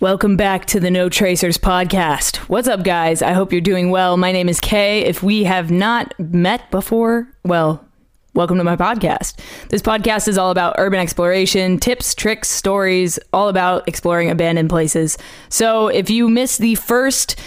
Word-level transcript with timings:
Welcome 0.00 0.38
back 0.38 0.64
to 0.68 0.80
the 0.80 0.90
No 0.90 1.10
Tracers 1.10 1.58
podcast. 1.58 2.36
What's 2.48 2.68
up, 2.68 2.84
guys? 2.84 3.20
I 3.20 3.32
hope 3.32 3.52
you're 3.52 3.60
doing 3.60 3.90
well. 3.90 4.16
My 4.16 4.32
name 4.32 4.48
is 4.48 4.58
Kay. 4.58 5.00
If 5.00 5.22
we 5.22 5.44
have 5.44 5.70
not 5.70 6.18
met 6.18 6.70
before, 6.70 7.28
well, 7.44 7.84
welcome 8.32 8.56
to 8.56 8.64
my 8.64 8.76
podcast. 8.76 9.38
This 9.68 9.82
podcast 9.82 10.26
is 10.26 10.38
all 10.38 10.50
about 10.50 10.76
urban 10.78 11.00
exploration, 11.00 11.78
tips, 11.78 12.14
tricks, 12.14 12.48
stories, 12.48 13.18
all 13.34 13.50
about 13.50 13.86
exploring 13.86 14.30
abandoned 14.30 14.70
places. 14.70 15.18
So 15.50 15.88
if 15.88 16.08
you 16.08 16.30
missed 16.30 16.60
the 16.60 16.76
first 16.76 17.38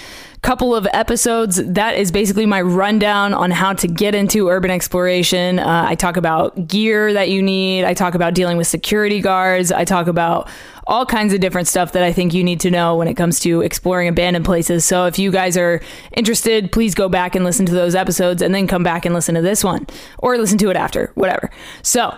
couple 0.43 0.75
of 0.75 0.85
episodes. 0.93 1.55
That 1.55 1.95
is 1.95 2.11
basically 2.11 2.45
my 2.45 2.61
rundown 2.61 3.33
on 3.33 3.49
how 3.49 3.73
to 3.73 3.87
get 3.87 4.13
into 4.13 4.49
urban 4.49 4.69
exploration. 4.69 5.57
Uh, 5.57 5.85
I 5.87 5.95
talk 5.95 6.17
about 6.17 6.67
gear 6.67 7.13
that 7.13 7.29
you 7.29 7.41
need. 7.41 7.85
I 7.85 7.93
talk 7.93 8.13
about 8.13 8.33
dealing 8.33 8.57
with 8.57 8.67
security 8.67 9.21
guards. 9.21 9.71
I 9.71 9.85
talk 9.85 10.07
about 10.07 10.49
all 10.85 11.05
kinds 11.05 11.33
of 11.33 11.39
different 11.39 11.67
stuff 11.67 11.93
that 11.93 12.03
I 12.03 12.11
think 12.11 12.33
you 12.33 12.43
need 12.43 12.59
to 12.61 12.71
know 12.71 12.95
when 12.95 13.07
it 13.07 13.15
comes 13.15 13.39
to 13.41 13.61
exploring 13.61 14.07
abandoned 14.07 14.45
places. 14.45 14.85
So 14.85 15.05
if 15.05 15.17
you 15.17 15.31
guys 15.31 15.57
are 15.57 15.81
interested, 16.11 16.71
please 16.71 16.95
go 16.95 17.09
back 17.09 17.35
and 17.35 17.45
listen 17.45 17.65
to 17.67 17.73
those 17.73 17.95
episodes 17.95 18.41
and 18.41 18.53
then 18.53 18.67
come 18.67 18.83
back 18.83 19.05
and 19.05 19.15
listen 19.15 19.35
to 19.35 19.41
this 19.41 19.63
one 19.63 19.87
or 20.19 20.37
listen 20.37 20.57
to 20.59 20.69
it 20.69 20.75
after, 20.75 21.11
whatever. 21.15 21.49
So 21.81 22.15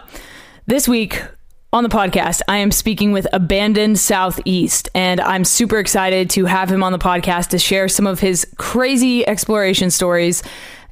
this 0.65 0.87
week, 0.87 1.21
on 1.73 1.83
the 1.83 1.89
podcast, 1.89 2.41
I 2.47 2.57
am 2.57 2.71
speaking 2.71 3.11
with 3.11 3.27
Abandoned 3.33 3.99
Southeast, 3.99 4.87
and 4.95 5.19
I'm 5.19 5.43
super 5.43 5.77
excited 5.77 6.29
to 6.29 6.45
have 6.45 6.71
him 6.71 6.81
on 6.81 6.93
the 6.93 6.97
podcast 6.97 7.49
to 7.49 7.59
share 7.59 7.89
some 7.89 8.07
of 8.07 8.21
his 8.21 8.47
crazy 8.55 9.27
exploration 9.27 9.91
stories 9.91 10.41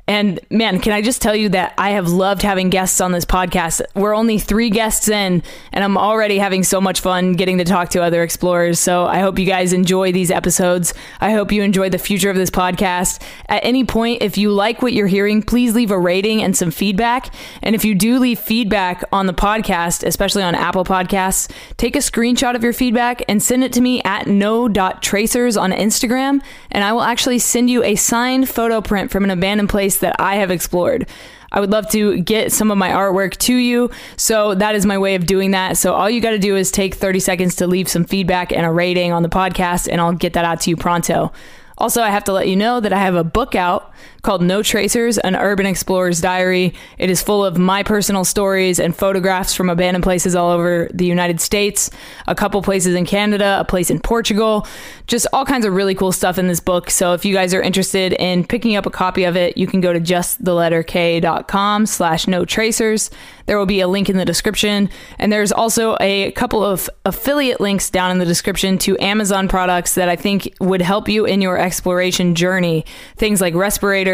and 0.06 0.38
man, 0.50 0.80
can 0.80 0.92
I 0.92 1.02
just 1.02 1.22
tell 1.22 1.36
you 1.36 1.48
that 1.50 1.74
I 1.78 1.92
have 1.92 2.10
loved 2.10 2.42
having 2.42 2.70
guests 2.70 3.00
on 3.00 3.14
this 3.14 3.24
podcast. 3.24 3.82
We're 3.96 4.14
only 4.14 4.38
three 4.38 4.70
guests 4.70 5.08
in, 5.08 5.42
and 5.72 5.84
I'm 5.84 5.98
already 5.98 6.40
having 6.40 6.64
so 6.66 6.82
much 6.82 7.00
fun 7.00 7.34
getting 7.34 7.58
to 7.60 7.64
talk 7.64 7.90
to 7.92 8.04
other 8.04 8.22
explorers. 8.22 8.80
So 8.80 9.06
I 9.06 9.20
hope 9.20 9.40
you 9.40 9.46
guys 9.46 9.72
enjoy 9.72 10.12
these 10.12 10.30
episodes. 10.30 10.94
I 11.22 11.32
hope 11.32 11.54
you 11.54 11.64
enjoy 11.64 11.90
the 11.90 11.98
future 11.98 12.30
of 12.30 12.36
this 12.36 12.50
podcast. 12.50 13.22
At 13.48 13.64
any 13.64 13.86
point, 13.86 14.22
if 14.22 14.38
you 14.38 14.52
like 14.52 14.82
what 14.82 14.92
you're 14.92 15.08
hearing, 15.08 15.42
please 15.42 15.74
leave 15.74 15.92
a 15.92 15.98
rating 15.98 16.44
and 16.44 16.56
some 16.56 16.70
feedback. 16.70 17.34
And 17.62 17.74
if 17.74 17.86
you 17.86 17.96
do 17.96 18.20
leave 18.20 18.40
feedback 18.40 19.06
on 19.14 19.26
the 19.26 19.34
podcast, 19.34 20.06
especially 20.06 20.44
on 20.44 20.54
Apple 20.54 20.84
Podcasts, 20.84 21.50
take 21.78 21.96
a 21.96 22.00
screenshot 22.00 22.56
of 22.56 22.64
your 22.64 22.74
feedback 22.74 23.24
and 23.30 23.42
send 23.42 23.64
it 23.64 23.72
to 23.72 23.80
me 23.80 24.02
at 24.04 24.28
no.tracers 24.28 25.56
on 25.56 25.72
Instagram. 25.72 26.42
And 26.72 26.84
I 26.84 26.92
will 26.92 27.04
actually 27.04 27.40
send 27.40 27.70
you 27.70 27.84
a 27.84 27.96
signed 27.96 28.50
photo 28.50 28.82
print 28.82 29.10
from 29.10 29.24
an 29.24 29.30
abandoned 29.30 29.70
place 29.70 29.93
place 29.94 30.00
that 30.00 30.16
I 30.20 30.36
have 30.36 30.52
explored. 30.52 31.08
I 31.52 31.60
would 31.60 31.70
love 31.70 31.90
to 31.92 32.20
get 32.20 32.52
some 32.52 32.72
of 32.72 32.78
my 32.78 32.90
artwork 32.90 33.38
to 33.38 33.56
you. 33.56 33.92
So 34.18 34.56
that 34.56 34.76
is 34.76 34.86
my 34.86 34.98
way 34.98 35.16
of 35.16 35.26
doing 35.26 35.52
that. 35.52 35.78
So 35.78 35.94
all 35.94 36.10
you 36.10 36.20
got 36.20 36.32
to 36.32 36.40
do 36.40 36.56
is 36.56 36.72
take 36.72 36.96
30 36.96 37.20
seconds 37.20 37.56
to 37.58 37.68
leave 37.68 37.88
some 37.88 38.06
feedback 38.06 38.52
and 38.52 38.66
a 38.66 38.72
rating 38.72 39.12
on 39.12 39.24
the 39.24 39.30
podcast, 39.30 39.88
and 39.92 40.02
I'll 40.02 40.14
get 40.14 40.34
that 40.34 40.46
out 40.46 40.62
to 40.62 40.70
you 40.72 40.78
pronto. 40.78 41.32
Also, 41.78 42.02
I 42.02 42.10
have 42.10 42.24
to 42.26 42.34
let 42.34 42.48
you 42.48 42.56
know 42.56 42.80
that 42.80 42.94
I 42.94 43.00
have 43.00 43.16
a 43.16 43.24
book 43.24 43.56
out 43.56 43.92
called 44.24 44.42
No 44.42 44.64
Tracers, 44.64 45.18
an 45.18 45.36
urban 45.36 45.66
explorer's 45.66 46.22
diary. 46.22 46.74
It 46.98 47.10
is 47.10 47.22
full 47.22 47.44
of 47.44 47.58
my 47.58 47.84
personal 47.84 48.24
stories 48.24 48.80
and 48.80 48.96
photographs 48.96 49.54
from 49.54 49.70
abandoned 49.70 50.04
places 50.04 50.34
all 50.34 50.50
over 50.50 50.90
the 50.94 51.06
United 51.06 51.42
States, 51.42 51.92
a 52.26 52.34
couple 52.34 52.62
places 52.62 52.96
in 52.96 53.06
Canada, 53.06 53.58
a 53.60 53.66
place 53.66 53.90
in 53.90 54.00
Portugal, 54.00 54.66
just 55.08 55.28
all 55.34 55.46
kinds 55.46 55.66
of 55.66 55.74
really 55.74 55.94
cool 55.94 56.14
stuff 56.14 56.38
in 56.38 56.48
this 56.48 56.62
book. 56.62 56.90
So 56.90 57.14
if 57.14 57.26
you 57.26 57.34
guys 57.34 57.54
are 57.54 57.62
interested 57.62 58.14
in 58.14 58.46
picking 58.46 58.78
up 58.78 58.86
a 58.86 58.90
copy 58.90 59.26
of 59.26 59.36
it, 59.36 59.58
you 59.58 59.68
can 59.68 59.82
go 59.82 59.92
to 59.92 60.00
justtheletterk.com 60.00 61.86
slash 61.86 62.26
no 62.26 62.46
tracers. 62.46 63.12
There 63.46 63.60
will 63.60 63.66
be 63.66 63.82
a 63.82 63.90
link 63.90 64.10
in 64.10 64.16
the 64.16 64.24
description. 64.24 64.90
And 65.20 65.34
there's 65.34 65.52
also 65.52 65.98
a 66.00 66.32
couple 66.32 66.64
of 66.64 66.90
affiliate 67.04 67.60
links 67.60 67.90
down 67.90 68.12
in 68.12 68.20
the 68.20 68.26
description 68.26 68.78
to 68.80 68.98
Amazon 69.00 69.50
products 69.50 69.96
that 69.96 70.08
I 70.08 70.16
think 70.16 70.54
would 70.62 70.82
help 70.82 71.10
you 71.10 71.26
in 71.26 71.42
your 71.42 71.58
exploration 71.58 72.36
journey. 72.36 72.86
Things 73.18 73.42
like 73.42 73.54
respirators 73.54 74.13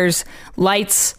lights, 0.57 1.15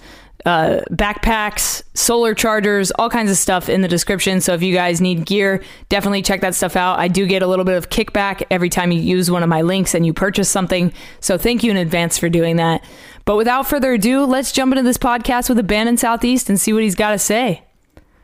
uh, 0.46 0.80
backpacks, 0.90 1.82
solar 1.94 2.34
chargers, 2.34 2.90
all 2.92 3.10
kinds 3.10 3.30
of 3.30 3.36
stuff 3.36 3.68
in 3.68 3.82
the 3.82 3.88
description. 3.88 4.40
So 4.40 4.54
if 4.54 4.62
you 4.62 4.74
guys 4.74 5.00
need 5.00 5.26
gear, 5.26 5.62
definitely 5.88 6.22
check 6.22 6.40
that 6.40 6.54
stuff 6.54 6.76
out. 6.76 6.98
I 6.98 7.08
do 7.08 7.26
get 7.26 7.42
a 7.42 7.46
little 7.46 7.64
bit 7.64 7.76
of 7.76 7.90
kickback 7.90 8.42
every 8.50 8.70
time 8.70 8.90
you 8.90 9.00
use 9.00 9.30
one 9.30 9.42
of 9.42 9.48
my 9.48 9.62
links 9.62 9.94
and 9.94 10.06
you 10.06 10.12
purchase 10.12 10.48
something. 10.48 10.92
So 11.20 11.36
thank 11.36 11.62
you 11.62 11.70
in 11.70 11.76
advance 11.76 12.18
for 12.18 12.28
doing 12.28 12.56
that. 12.56 12.82
But 13.24 13.36
without 13.36 13.68
further 13.68 13.92
ado, 13.92 14.24
let's 14.24 14.52
jump 14.52 14.72
into 14.72 14.82
this 14.82 14.98
podcast 14.98 15.48
with 15.48 15.58
Abandoned 15.58 16.00
Southeast 16.00 16.48
and 16.48 16.60
see 16.60 16.72
what 16.72 16.82
he's 16.82 16.94
got 16.94 17.10
to 17.10 17.18
say. 17.18 17.64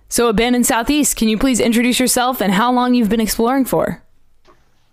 So, 0.09 0.29
Abandoned 0.29 0.67
Southeast, 0.67 1.17
can 1.17 1.29
you 1.29 1.37
please 1.37 1.59
introduce 1.59 1.99
yourself 1.99 2.41
and 2.41 2.53
how 2.53 2.73
long 2.73 2.95
you've 2.95 3.09
been 3.09 3.21
exploring 3.21 3.65
for? 3.65 4.06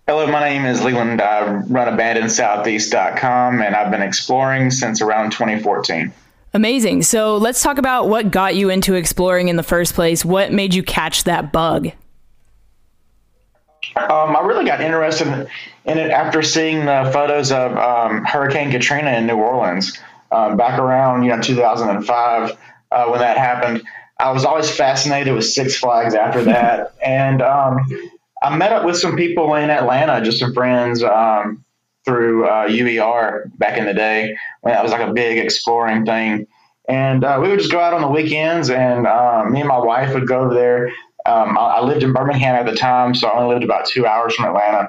Hello, 0.06 0.26
my 0.26 0.40
name 0.40 0.66
is 0.66 0.84
Leland. 0.84 1.22
I 1.22 1.46
run 1.46 1.96
AbandonedSoutheast.com, 1.96 3.62
and 3.62 3.74
I've 3.74 3.90
been 3.90 4.02
exploring 4.02 4.70
since 4.70 5.00
around 5.00 5.32
2014. 5.32 6.12
Amazing. 6.52 7.02
So 7.04 7.38
let's 7.38 7.62
talk 7.62 7.78
about 7.78 8.10
what 8.10 8.30
got 8.30 8.54
you 8.54 8.68
into 8.68 8.92
exploring 8.94 9.48
in 9.48 9.56
the 9.56 9.62
first 9.62 9.94
place. 9.94 10.22
What 10.22 10.52
made 10.52 10.74
you 10.74 10.82
catch 10.82 11.24
that 11.24 11.52
bug? 11.52 11.86
Um, 13.96 14.36
I 14.36 14.40
really 14.44 14.66
got 14.66 14.82
interested 14.82 15.48
in 15.86 15.98
it 15.98 16.10
after 16.10 16.42
seeing 16.42 16.84
the 16.84 17.10
photos 17.10 17.50
of 17.50 17.74
um, 17.74 18.26
Hurricane 18.26 18.70
Katrina 18.70 19.12
in 19.12 19.26
New 19.26 19.36
Orleans 19.36 19.98
um, 20.30 20.58
back 20.58 20.78
around 20.78 21.22
you 21.22 21.30
know 21.30 21.40
2005 21.40 22.58
uh, 22.90 23.06
when 23.06 23.20
that 23.20 23.38
happened. 23.38 23.82
I 24.18 24.32
was 24.32 24.44
always 24.44 24.70
fascinated 24.70 25.34
with 25.34 25.46
Six 25.46 25.76
Flags 25.76 26.14
after 26.14 26.44
that, 26.44 26.94
and 27.02 27.40
um, 27.40 27.78
I 28.44 28.54
met 28.54 28.72
up 28.72 28.84
with 28.84 28.98
some 28.98 29.16
people 29.16 29.54
in 29.54 29.70
Atlanta, 29.70 30.22
just 30.22 30.38
some 30.38 30.52
friends 30.52 31.02
um, 31.02 31.64
through 32.04 32.46
uh, 32.46 32.68
UER 32.68 33.50
back 33.56 33.78
in 33.78 33.86
the 33.86 33.94
day 33.94 34.36
when 34.60 34.74
that 34.74 34.82
was 34.82 34.92
like 34.92 35.00
a 35.00 35.12
big 35.14 35.38
exploring 35.38 36.04
thing. 36.04 36.46
And 36.86 37.24
uh, 37.24 37.38
we 37.42 37.48
would 37.48 37.58
just 37.58 37.72
go 37.72 37.80
out 37.80 37.94
on 37.94 38.02
the 38.02 38.08
weekends, 38.08 38.68
and 38.68 39.06
uh, 39.06 39.44
me 39.48 39.60
and 39.60 39.68
my 39.68 39.78
wife 39.78 40.12
would 40.12 40.28
go 40.28 40.40
over 40.40 40.52
there. 40.52 40.88
Um, 41.24 41.56
I, 41.56 41.76
I, 41.76 41.80
lived 41.80 42.02
in 42.02 42.12
Birmingham 42.12 42.54
at 42.54 42.66
the 42.66 42.76
time, 42.76 43.14
so 43.14 43.28
I 43.28 43.40
only 43.40 43.54
lived 43.54 43.64
about 43.64 43.86
two 43.86 44.06
hours 44.06 44.34
from 44.34 44.44
Atlanta. 44.44 44.88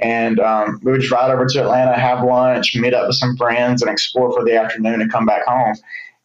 And 0.00 0.40
um, 0.40 0.80
we 0.82 0.90
would 0.90 1.08
ride 1.08 1.30
over 1.30 1.46
to 1.46 1.60
Atlanta, 1.60 1.96
have 1.96 2.24
lunch, 2.24 2.74
meet 2.74 2.92
up 2.92 3.06
with 3.06 3.16
some 3.16 3.36
friends, 3.36 3.82
and 3.82 3.90
explore 3.90 4.32
for 4.32 4.44
the 4.44 4.56
afternoon 4.56 5.00
and 5.00 5.12
come 5.12 5.24
back 5.24 5.46
home. 5.46 5.76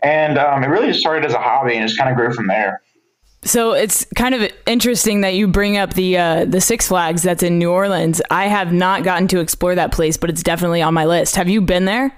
And 0.01 0.39
um, 0.39 0.63
it 0.63 0.67
really 0.67 0.87
just 0.87 1.01
started 1.01 1.25
as 1.25 1.33
a 1.33 1.39
hobby 1.39 1.75
and 1.75 1.87
just 1.87 1.99
kind 1.99 2.09
of 2.09 2.17
grew 2.17 2.33
from 2.33 2.47
there. 2.47 2.81
So 3.43 3.73
it's 3.73 4.05
kind 4.15 4.35
of 4.35 4.51
interesting 4.67 5.21
that 5.21 5.33
you 5.33 5.47
bring 5.47 5.77
up 5.77 5.95
the 5.95 6.17
uh, 6.17 6.45
the 6.45 6.61
Six 6.61 6.87
Flags 6.87 7.23
that's 7.23 7.41
in 7.41 7.57
New 7.57 7.71
Orleans. 7.71 8.21
I 8.29 8.47
have 8.47 8.71
not 8.71 9.03
gotten 9.03 9.27
to 9.29 9.39
explore 9.39 9.73
that 9.75 9.91
place, 9.91 10.15
but 10.15 10.29
it's 10.29 10.43
definitely 10.43 10.81
on 10.81 10.93
my 10.93 11.05
list. 11.05 11.35
Have 11.37 11.49
you 11.49 11.61
been 11.61 11.85
there? 11.85 12.15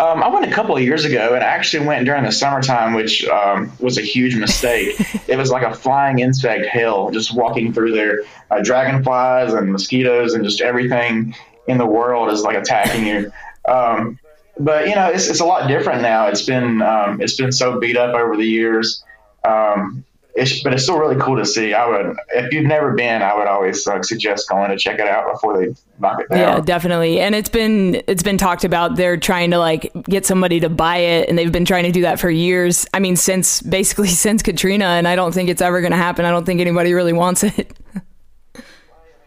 Um, 0.00 0.22
I 0.22 0.28
went 0.28 0.44
a 0.44 0.54
couple 0.54 0.76
of 0.76 0.82
years 0.82 1.04
ago, 1.04 1.34
and 1.34 1.42
I 1.42 1.46
actually 1.46 1.84
went 1.84 2.04
during 2.04 2.22
the 2.22 2.30
summertime, 2.30 2.94
which 2.94 3.26
um, 3.26 3.72
was 3.80 3.98
a 3.98 4.02
huge 4.02 4.36
mistake. 4.36 4.94
it 5.28 5.36
was 5.36 5.50
like 5.50 5.64
a 5.64 5.74
flying 5.74 6.20
insect 6.20 6.66
hell, 6.66 7.10
just 7.10 7.34
walking 7.34 7.72
through 7.72 7.92
there. 7.92 8.22
Uh, 8.50 8.60
dragonflies 8.62 9.54
and 9.54 9.72
mosquitoes 9.72 10.34
and 10.34 10.44
just 10.44 10.60
everything 10.60 11.34
in 11.66 11.78
the 11.78 11.86
world 11.86 12.30
is 12.30 12.42
like 12.42 12.56
attacking 12.56 13.06
you. 13.06 13.32
Um, 13.66 14.18
but 14.58 14.88
you 14.88 14.94
know, 14.94 15.08
it's, 15.08 15.28
it's 15.28 15.40
a 15.40 15.44
lot 15.44 15.66
different 15.66 16.02
now. 16.02 16.28
It's 16.28 16.42
been 16.42 16.80
um, 16.80 17.20
it's 17.20 17.36
been 17.36 17.52
so 17.52 17.80
beat 17.80 17.96
up 17.96 18.14
over 18.14 18.36
the 18.36 18.46
years. 18.46 19.02
Um, 19.44 20.04
it's, 20.34 20.62
but 20.62 20.72
it's 20.72 20.84
still 20.84 20.98
really 20.98 21.16
cool 21.16 21.36
to 21.36 21.44
see. 21.44 21.74
I 21.74 21.86
would, 21.86 22.16
if 22.30 22.52
you've 22.52 22.66
never 22.66 22.92
been, 22.92 23.22
I 23.22 23.34
would 23.36 23.48
always 23.48 23.86
uh, 23.86 24.02
suggest 24.02 24.48
going 24.48 24.70
to 24.70 24.76
check 24.76 25.00
it 25.00 25.06
out 25.06 25.32
before 25.32 25.58
they 25.58 25.74
knock 25.98 26.20
it 26.20 26.28
down. 26.28 26.38
Yeah, 26.38 26.60
definitely. 26.60 27.20
And 27.20 27.34
it's 27.34 27.48
been 27.48 28.02
it's 28.06 28.22
been 28.22 28.38
talked 28.38 28.64
about. 28.64 28.96
They're 28.96 29.16
trying 29.16 29.50
to 29.50 29.58
like 29.58 29.90
get 30.04 30.26
somebody 30.26 30.60
to 30.60 30.68
buy 30.68 30.98
it, 30.98 31.28
and 31.28 31.36
they've 31.36 31.50
been 31.50 31.64
trying 31.64 31.84
to 31.84 31.92
do 31.92 32.02
that 32.02 32.20
for 32.20 32.30
years. 32.30 32.86
I 32.94 33.00
mean, 33.00 33.16
since 33.16 33.60
basically 33.62 34.08
since 34.08 34.42
Katrina, 34.42 34.84
and 34.84 35.08
I 35.08 35.16
don't 35.16 35.32
think 35.32 35.48
it's 35.48 35.62
ever 35.62 35.80
going 35.80 35.92
to 35.92 35.98
happen. 35.98 36.24
I 36.24 36.30
don't 36.30 36.44
think 36.44 36.60
anybody 36.60 36.94
really 36.94 37.12
wants 37.12 37.42
it. 37.44 37.76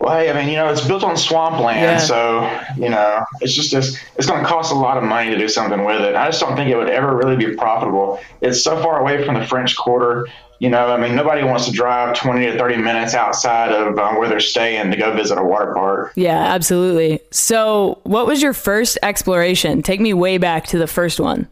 Well, 0.02 0.18
hey, 0.18 0.32
I 0.32 0.34
mean, 0.34 0.50
you 0.50 0.56
know, 0.56 0.68
it's 0.72 0.82
built 0.82 1.04
on 1.04 1.16
swampland, 1.16 1.80
yeah. 1.80 1.98
so 2.00 2.60
you 2.76 2.90
know, 2.90 3.24
it's 3.40 3.54
just 3.54 3.72
this. 3.72 4.00
It's 4.16 4.26
going 4.26 4.42
to 4.42 4.50
cost 4.50 4.72
a 4.72 4.76
lot 4.76 4.98
of 4.98 5.04
money 5.04 5.30
to 5.30 5.38
do 5.38 5.48
something 5.48 5.86
with 5.86 6.02
it. 6.02 6.16
I 6.16 6.26
just 6.26 6.42
don't 6.42 6.56
think 6.56 6.72
it 6.72 6.76
would 6.76 6.90
ever 6.90 7.16
really 7.16 7.36
be 7.36 7.56
profitable. 7.56 8.20
It's 8.42 8.64
so 8.64 8.82
far 8.82 9.00
away 9.00 9.24
from 9.24 9.36
the 9.36 9.46
French 9.46 9.78
Quarter 9.78 10.26
you 10.62 10.70
know, 10.70 10.94
I 10.94 10.98
mean, 10.98 11.16
nobody 11.16 11.44
wants 11.44 11.66
to 11.66 11.72
drive 11.72 12.16
20 12.16 12.46
to 12.46 12.56
30 12.56 12.78
minutes 12.78 13.16
outside 13.16 13.72
of 13.72 13.98
um, 13.98 14.20
where 14.20 14.30
they're 14.30 14.40
staying 14.40 14.92
to 14.92 14.96
go 14.96 15.12
visit 15.12 15.40
a 15.40 15.44
water 15.44 15.74
park. 15.74 16.14
Yeah, 16.16 16.38
absolutely. 16.38 17.20
So, 17.32 18.00
what 18.04 18.28
was 18.28 18.44
your 18.44 18.54
first 18.54 19.00
exploration? 19.02 19.82
Take 19.82 20.00
me 20.00 20.14
way 20.14 20.38
back 20.38 20.68
to 20.68 20.78
the 20.78 20.86
first 20.86 21.20
one. 21.20 21.48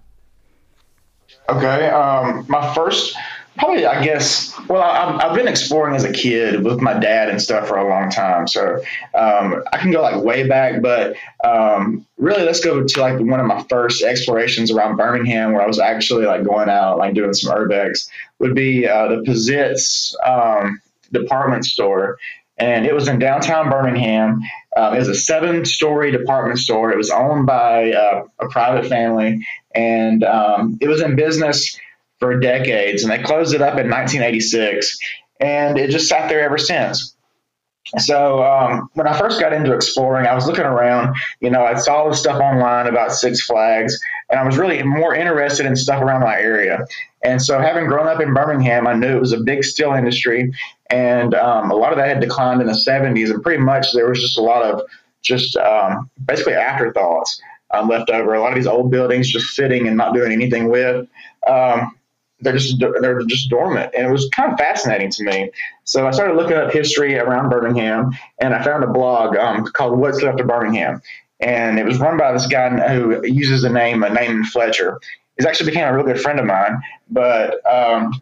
Okay. 1.49 1.89
Um, 1.89 2.45
my 2.47 2.71
first 2.75 3.17
probably 3.59 3.85
I 3.85 4.03
guess 4.03 4.57
well 4.67 4.81
I, 4.81 5.27
have 5.27 5.35
been 5.35 5.47
exploring 5.47 5.95
as 5.95 6.05
a 6.05 6.11
kid 6.11 6.63
with 6.63 6.79
my 6.79 6.97
dad 6.97 7.29
and 7.29 7.41
stuff 7.41 7.67
for 7.67 7.77
a 7.77 7.87
long 7.87 8.09
time 8.09 8.47
so 8.47 8.77
um, 9.13 9.63
I 9.71 9.77
can 9.77 9.91
go 9.91 10.01
like 10.01 10.23
way 10.23 10.47
back 10.47 10.81
but 10.81 11.15
um, 11.43 12.05
really 12.17 12.43
let's 12.43 12.63
go 12.63 12.83
to 12.83 13.01
like 13.01 13.19
one 13.19 13.39
of 13.39 13.45
my 13.45 13.63
first 13.69 14.01
explorations 14.01 14.71
around 14.71 14.95
Birmingham 14.95 15.51
where 15.51 15.61
I 15.61 15.67
was 15.67 15.79
actually 15.79 16.25
like 16.25 16.43
going 16.43 16.69
out 16.69 16.97
like 16.97 17.13
doing 17.13 17.33
some 17.33 17.53
urbex 17.53 18.09
would 18.39 18.55
be 18.55 18.87
uh, 18.87 19.09
the 19.09 19.23
Pizitz 19.23 20.15
um, 20.25 20.81
department 21.11 21.65
store 21.65 22.17
and 22.57 22.85
it 22.85 22.93
was 22.93 23.07
in 23.07 23.19
downtown 23.19 23.69
Birmingham. 23.69 24.41
Um, 24.75 24.93
it 24.93 24.99
was 24.99 25.07
a 25.07 25.15
seven-story 25.15 26.11
department 26.11 26.59
store. 26.59 26.91
It 26.91 26.97
was 26.97 27.09
owned 27.09 27.45
by 27.45 27.93
uh, 27.93 28.25
a 28.37 28.49
private 28.49 28.87
family, 28.87 29.47
and 29.73 30.25
um, 30.25 30.77
it 30.81 30.89
was 30.89 31.01
in 31.01 31.15
business 31.15 31.79
for 32.19 32.39
decades. 32.39 33.03
And 33.03 33.11
they 33.11 33.21
closed 33.21 33.53
it 33.53 33.61
up 33.61 33.79
in 33.79 33.89
1986, 33.89 34.97
and 35.39 35.77
it 35.77 35.89
just 35.89 36.07
sat 36.07 36.29
there 36.29 36.41
ever 36.41 36.57
since. 36.57 37.15
So 37.97 38.43
um, 38.43 38.89
when 38.93 39.07
I 39.07 39.17
first 39.17 39.39
got 39.39 39.51
into 39.51 39.73
exploring, 39.73 40.27
I 40.27 40.35
was 40.35 40.45
looking 40.45 40.65
around. 40.65 41.15
You 41.39 41.49
know, 41.49 41.63
I 41.63 41.75
saw 41.75 42.07
the 42.07 42.15
stuff 42.15 42.39
online 42.39 42.87
about 42.87 43.13
Six 43.13 43.41
Flags, 43.45 43.99
and 44.29 44.39
I 44.39 44.45
was 44.45 44.57
really 44.57 44.83
more 44.83 45.15
interested 45.15 45.65
in 45.65 45.75
stuff 45.75 46.01
around 46.03 46.21
my 46.21 46.39
area. 46.39 46.85
And 47.23 47.41
so, 47.41 47.59
having 47.59 47.87
grown 47.87 48.07
up 48.07 48.21
in 48.21 48.33
Birmingham, 48.33 48.85
I 48.85 48.93
knew 48.93 49.17
it 49.17 49.19
was 49.19 49.33
a 49.33 49.39
big 49.39 49.63
steel 49.63 49.93
industry, 49.93 50.53
and 50.89 51.33
um, 51.33 51.71
a 51.71 51.75
lot 51.75 51.91
of 51.91 51.97
that 51.97 52.07
had 52.07 52.19
declined 52.19 52.61
in 52.61 52.67
the 52.67 52.73
70s. 52.73 53.31
And 53.31 53.41
pretty 53.41 53.61
much 53.61 53.91
there 53.93 54.07
was 54.07 54.21
just 54.21 54.37
a 54.37 54.41
lot 54.41 54.63
of 54.63 54.81
just 55.21 55.55
um, 55.57 56.09
basically 56.25 56.53
afterthoughts 56.53 57.41
um, 57.73 57.89
left 57.89 58.09
over. 58.09 58.33
A 58.33 58.41
lot 58.41 58.51
of 58.51 58.55
these 58.55 58.67
old 58.67 58.91
buildings 58.91 59.31
just 59.31 59.55
sitting 59.55 59.87
and 59.87 59.97
not 59.97 60.13
doing 60.13 60.31
anything 60.31 60.69
with. 60.69 61.07
Um, 61.47 61.95
they're 62.41 62.57
just 62.57 62.79
they're 62.79 63.21
just 63.23 63.49
dormant, 63.49 63.93
and 63.95 64.07
it 64.07 64.11
was 64.11 64.29
kind 64.35 64.51
of 64.51 64.57
fascinating 64.57 65.11
to 65.11 65.23
me. 65.23 65.51
So 65.83 66.07
I 66.07 66.11
started 66.11 66.35
looking 66.35 66.57
up 66.57 66.71
history 66.71 67.17
around 67.17 67.49
Birmingham, 67.49 68.11
and 68.39 68.53
I 68.53 68.63
found 68.63 68.83
a 68.83 68.87
blog 68.87 69.35
um, 69.35 69.65
called 69.65 69.99
"What's 69.99 70.21
Left 70.21 70.39
of 70.39 70.47
Birmingham," 70.47 71.01
and 71.39 71.79
it 71.79 71.85
was 71.85 71.99
run 71.99 72.17
by 72.17 72.31
this 72.31 72.47
guy 72.47 72.69
who 72.93 73.25
uses 73.25 73.61
the 73.61 73.69
name 73.69 74.03
uh, 74.03 74.09
Naaman 74.09 74.45
Fletcher. 74.45 74.99
He's 75.37 75.45
actually 75.45 75.71
became 75.71 75.87
a 75.87 75.93
real 75.93 76.05
good 76.05 76.19
friend 76.19 76.39
of 76.39 76.45
mine, 76.45 76.81
but 77.09 77.65
um, 77.69 78.21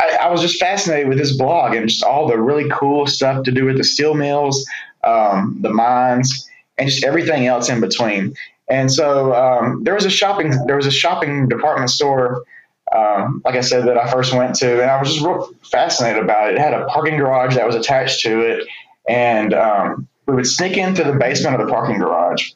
I, 0.00 0.18
I, 0.22 0.30
was 0.30 0.40
just 0.40 0.60
fascinated 0.60 1.08
with 1.08 1.18
this 1.18 1.36
blog 1.36 1.74
and 1.74 1.88
just 1.88 2.04
all 2.04 2.28
the 2.28 2.38
really 2.38 2.68
cool 2.70 3.06
stuff 3.08 3.42
to 3.44 3.50
do 3.50 3.64
with 3.64 3.78
the 3.78 3.84
steel 3.84 4.14
mills, 4.14 4.64
um, 5.02 5.58
the 5.60 5.70
mines, 5.70 6.48
and 6.78 6.88
just 6.88 7.02
everything 7.02 7.46
else 7.46 7.68
in 7.68 7.80
between. 7.80 8.34
And 8.68 8.92
so 8.92 9.34
um, 9.34 9.82
there 9.82 9.94
was 9.94 10.04
a 10.04 10.10
shopping 10.10 10.52
there 10.66 10.76
was 10.76 10.86
a 10.86 10.90
shopping 10.90 11.48
department 11.48 11.90
store 11.90 12.44
um, 12.94 13.42
like 13.44 13.54
I 13.54 13.60
said, 13.60 13.86
that 13.86 13.96
I 13.96 14.10
first 14.10 14.34
went 14.34 14.54
to, 14.56 14.82
and 14.82 14.90
I 14.90 15.00
was 15.00 15.12
just 15.12 15.24
real 15.24 15.48
fascinated 15.70 16.22
about 16.22 16.50
it. 16.50 16.56
It 16.56 16.60
had 16.60 16.74
a 16.74 16.84
parking 16.86 17.16
garage 17.16 17.54
that 17.54 17.66
was 17.66 17.74
attached 17.74 18.20
to 18.20 18.40
it, 18.40 18.66
and 19.08 19.54
um, 19.54 20.08
we 20.26 20.34
would 20.34 20.46
sneak 20.46 20.76
into 20.76 21.04
the 21.04 21.14
basement 21.14 21.60
of 21.60 21.66
the 21.66 21.72
parking 21.72 21.98
garage 21.98 22.50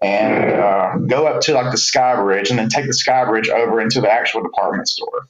and 0.00 0.52
uh, 0.52 0.96
go 1.06 1.26
up 1.26 1.40
to 1.42 1.54
like 1.54 1.70
the 1.70 1.78
sky 1.78 2.16
bridge, 2.16 2.50
and 2.50 2.58
then 2.58 2.68
take 2.68 2.86
the 2.86 2.94
sky 2.94 3.24
bridge 3.24 3.48
over 3.48 3.80
into 3.80 4.00
the 4.00 4.10
actual 4.10 4.42
department 4.42 4.88
store. 4.88 5.28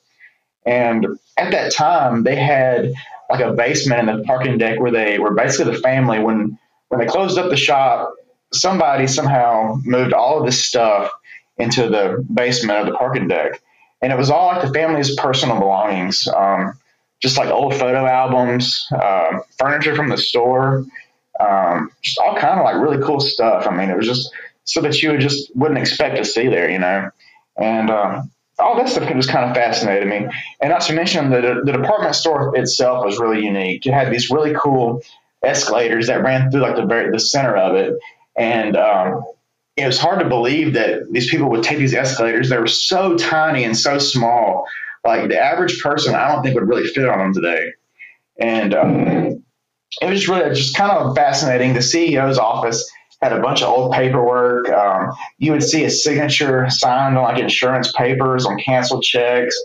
And 0.65 1.07
at 1.37 1.51
that 1.51 1.73
time, 1.73 2.23
they 2.23 2.37
had 2.37 2.93
like 3.29 3.41
a 3.41 3.53
basement 3.53 4.09
in 4.09 4.17
the 4.19 4.23
parking 4.25 4.59
deck 4.59 4.79
where 4.79 4.93
they 4.93 5.19
were 5.19 5.35
basically 5.35 5.73
the 5.73 5.81
family. 5.81 6.21
When 6.21 6.59
when 6.89 7.01
they 7.01 7.07
closed 7.07 7.39
up 7.39 7.51
the 7.51 7.57
shop, 7.57 8.15
somebody 8.53 9.07
somehow 9.07 9.81
moved 9.85 10.13
all 10.13 10.39
of 10.39 10.47
this 10.47 10.65
stuff 10.65 11.11
into 11.59 11.89
the 11.89 12.25
basement 12.33 12.79
of 12.79 12.87
the 12.87 12.93
parking 12.93 13.29
deck 13.29 13.61
and 14.03 14.13
it 14.13 14.19
was 14.19 14.31
all 14.31 14.49
like 14.49 14.63
the 14.63 14.73
family's 14.73 15.15
personal 15.17 15.59
belongings, 15.59 16.27
um, 16.29 16.75
just 17.21 17.39
like 17.39 17.49
old 17.49 17.75
photo 17.75 18.05
albums, 18.05 18.87
uh, 18.93 19.39
furniture 19.59 19.95
from 19.95 20.09
the 20.09 20.17
store, 20.17 20.85
um, 21.39 21.91
just 22.03 22.19
all 22.19 22.37
kind 22.37 22.59
of 22.59 22.65
like 22.65 22.77
really 22.77 23.03
cool 23.03 23.21
stuff. 23.21 23.67
I 23.67 23.75
mean, 23.75 23.89
it 23.89 23.97
was 23.97 24.07
just 24.07 24.31
so 24.65 24.81
that 24.81 25.01
you 25.01 25.11
would 25.11 25.21
just 25.21 25.55
wouldn't 25.57 25.79
expect 25.79 26.17
to 26.17 26.25
see 26.25 26.49
there, 26.49 26.69
you 26.69 26.81
know, 26.81 27.11
and 27.57 27.91
um, 27.91 28.31
all 28.59 28.77
that 28.77 28.89
stuff 28.89 29.09
just 29.09 29.31
kind 29.31 29.49
of 29.49 29.57
fascinated 29.57 30.09
me. 30.09 30.27
And 30.61 30.71
not 30.71 30.83
to 30.83 30.93
mention 30.93 31.31
the 31.31 31.63
the 31.65 31.73
department 31.73 32.15
store 32.15 32.57
itself 32.57 33.05
was 33.05 33.19
really 33.19 33.45
unique. 33.45 33.87
It 33.87 33.93
had 33.93 34.13
these 34.13 34.31
really 34.31 34.55
cool 34.55 35.03
escalators 35.45 36.09
that 36.09 36.23
ran 36.23 36.51
through 36.51 36.61
like 36.61 36.77
the 36.77 36.87
very 36.87 37.11
the 37.11 37.21
center 37.21 37.57
of 37.57 37.77
it, 37.77 37.95
and 38.37 38.77
um, 38.77 39.23
it 39.77 39.87
was 39.87 39.99
hard 39.99 40.21
to 40.21 40.29
believe 40.29 40.75
that 40.75 41.11
these 41.11 41.31
people 41.31 41.49
would 41.51 41.63
take 41.63 41.79
these 41.79 41.95
escalators. 41.95 42.51
They 42.51 42.59
were 42.59 42.67
so 42.67 43.17
tiny 43.17 43.65
and 43.65 43.77
so 43.77 43.99
small. 43.99 44.67
Like 45.05 45.29
the 45.29 45.39
average 45.39 45.81
person, 45.83 46.15
I 46.15 46.29
don't 46.29 46.43
think 46.43 46.55
would 46.55 46.69
really 46.69 46.87
fit 46.87 47.09
on 47.09 47.19
them 47.19 47.35
today. 47.35 47.73
And 48.39 48.75
um, 48.75 49.45
it 50.01 50.11
was 50.11 50.29
really 50.29 50.55
just 50.55 50.77
kind 50.77 50.93
of 50.93 51.17
fascinating. 51.17 51.73
The 51.73 51.81
CEO's 51.81 52.39
office 52.39 52.91
had 53.23 53.33
a 53.33 53.41
bunch 53.41 53.63
of 53.63 53.69
old 53.69 53.93
paperwork. 53.93 54.69
Um, 54.69 55.13
you 55.39 55.53
would 55.53 55.63
see 55.63 55.85
a 55.85 55.91
signature 55.91 56.69
signed 56.69 57.17
on 57.17 57.25
like 57.25 57.41
insurance 57.41 57.93
papers 57.93 58.45
on 58.45 58.59
canceled 58.59 59.03
checks. 59.03 59.57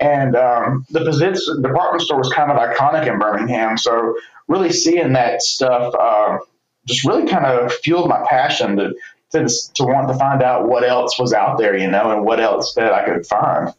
And 0.00 0.34
um, 0.34 0.84
the 0.90 1.00
Pizitz, 1.00 1.40
department 1.62 2.02
store 2.02 2.18
was 2.18 2.32
kind 2.32 2.50
of 2.50 2.56
iconic 2.56 3.06
in 3.06 3.18
Birmingham. 3.18 3.78
So 3.78 4.16
really 4.48 4.72
seeing 4.72 5.12
that 5.12 5.42
stuff 5.42 5.94
uh, 5.94 6.38
just 6.86 7.04
really 7.04 7.28
kind 7.28 7.46
of 7.46 7.72
fueled 7.72 8.08
my 8.08 8.24
passion 8.28 8.76
to 8.76 8.94
to, 9.32 9.48
to 9.74 9.84
want 9.84 10.08
to 10.08 10.14
find 10.14 10.42
out 10.42 10.68
what 10.68 10.84
else 10.84 11.18
was 11.18 11.32
out 11.32 11.58
there, 11.58 11.76
you 11.76 11.90
know, 11.90 12.12
and 12.12 12.24
what 12.24 12.40
else 12.40 12.74
that 12.74 12.92
I 12.92 13.04
could 13.04 13.26
find. 13.26 13.72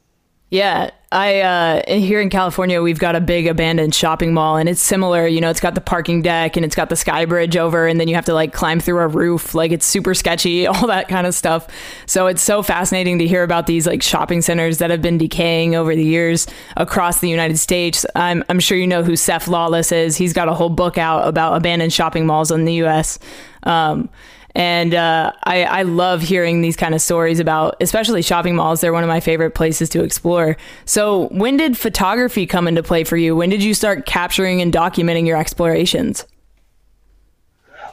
Yeah, 0.53 0.91
I 1.11 1.41
uh, 1.41 1.81
here 1.87 2.21
in 2.21 2.29
California 2.29 2.79
we've 2.79 2.99
got 2.99 3.15
a 3.15 3.21
big 3.21 3.47
abandoned 3.47 3.95
shopping 3.95 4.35
mall, 4.35 4.57
and 4.57 4.69
it's 4.69 4.83
similar. 4.83 5.25
You 5.25 5.41
know, 5.41 5.49
it's 5.49 5.59
got 5.59 5.73
the 5.73 5.81
parking 5.81 6.21
deck 6.21 6.55
and 6.55 6.63
it's 6.63 6.75
got 6.75 6.89
the 6.89 6.95
sky 6.95 7.25
bridge 7.25 7.57
over, 7.57 7.87
and 7.87 7.99
then 7.99 8.07
you 8.07 8.13
have 8.13 8.25
to 8.25 8.35
like 8.35 8.53
climb 8.53 8.79
through 8.79 8.99
a 8.99 9.07
roof. 9.07 9.55
Like 9.55 9.71
it's 9.71 9.83
super 9.83 10.13
sketchy, 10.13 10.67
all 10.67 10.85
that 10.85 11.07
kind 11.07 11.25
of 11.25 11.33
stuff. 11.33 11.67
So 12.05 12.27
it's 12.27 12.43
so 12.43 12.61
fascinating 12.61 13.17
to 13.17 13.25
hear 13.25 13.41
about 13.41 13.65
these 13.65 13.87
like 13.87 14.03
shopping 14.03 14.43
centers 14.43 14.77
that 14.77 14.91
have 14.91 15.01
been 15.01 15.17
decaying 15.17 15.73
over 15.73 15.95
the 15.95 16.05
years 16.05 16.45
across 16.77 17.19
the 17.19 17.29
United 17.29 17.57
States. 17.57 18.05
I'm 18.15 18.43
I'm 18.47 18.59
sure 18.59 18.77
you 18.77 18.85
know 18.85 19.01
who 19.01 19.15
Seph 19.15 19.47
Lawless 19.47 19.91
is. 19.91 20.17
He's 20.17 20.33
got 20.33 20.49
a 20.49 20.53
whole 20.53 20.69
book 20.69 20.99
out 20.99 21.27
about 21.27 21.57
abandoned 21.57 21.93
shopping 21.93 22.27
malls 22.27 22.51
in 22.51 22.65
the 22.65 22.73
U.S. 22.75 23.17
Um, 23.63 24.07
and 24.55 24.93
uh, 24.93 25.31
I, 25.43 25.63
I 25.63 25.81
love 25.83 26.21
hearing 26.21 26.61
these 26.61 26.75
kind 26.75 26.93
of 26.93 27.01
stories 27.01 27.39
about, 27.39 27.75
especially 27.81 28.21
shopping 28.21 28.55
malls. 28.55 28.81
They're 28.81 28.93
one 28.93 29.03
of 29.03 29.07
my 29.07 29.19
favorite 29.19 29.51
places 29.51 29.89
to 29.89 30.03
explore. 30.03 30.57
So, 30.85 31.27
when 31.29 31.57
did 31.57 31.77
photography 31.77 32.45
come 32.45 32.67
into 32.67 32.83
play 32.83 33.03
for 33.03 33.17
you? 33.17 33.35
When 33.35 33.49
did 33.49 33.63
you 33.63 33.73
start 33.73 34.05
capturing 34.05 34.61
and 34.61 34.71
documenting 34.71 35.25
your 35.25 35.37
explorations? 35.37 36.25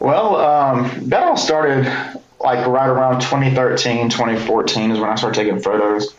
Well, 0.00 0.36
um, 0.36 0.90
that 1.08 1.22
all 1.22 1.36
started 1.36 1.84
like 2.40 2.66
right 2.66 2.88
around 2.88 3.20
2013, 3.20 4.10
2014 4.10 4.90
is 4.90 4.98
when 4.98 5.10
I 5.10 5.14
started 5.14 5.38
taking 5.38 5.60
photos. 5.60 6.14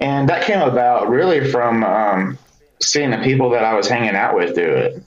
And 0.00 0.28
that 0.28 0.44
came 0.44 0.60
about 0.60 1.08
really 1.08 1.50
from 1.50 1.84
um, 1.84 2.38
seeing 2.80 3.10
the 3.10 3.18
people 3.18 3.50
that 3.50 3.64
I 3.64 3.74
was 3.74 3.88
hanging 3.88 4.16
out 4.16 4.34
with 4.34 4.54
do 4.54 4.62
it. 4.62 5.02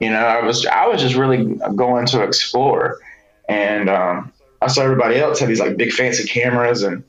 You 0.00 0.10
know, 0.10 0.18
I 0.18 0.44
was 0.44 0.66
I 0.66 0.86
was 0.86 1.00
just 1.00 1.14
really 1.14 1.54
going 1.74 2.06
to 2.06 2.22
explore 2.22 3.00
and 3.48 3.88
um, 3.88 4.32
I 4.60 4.68
saw 4.68 4.82
everybody 4.82 5.18
else 5.18 5.40
had 5.40 5.48
these 5.48 5.60
like 5.60 5.76
big 5.76 5.92
fancy 5.92 6.26
cameras, 6.26 6.82
and 6.82 7.04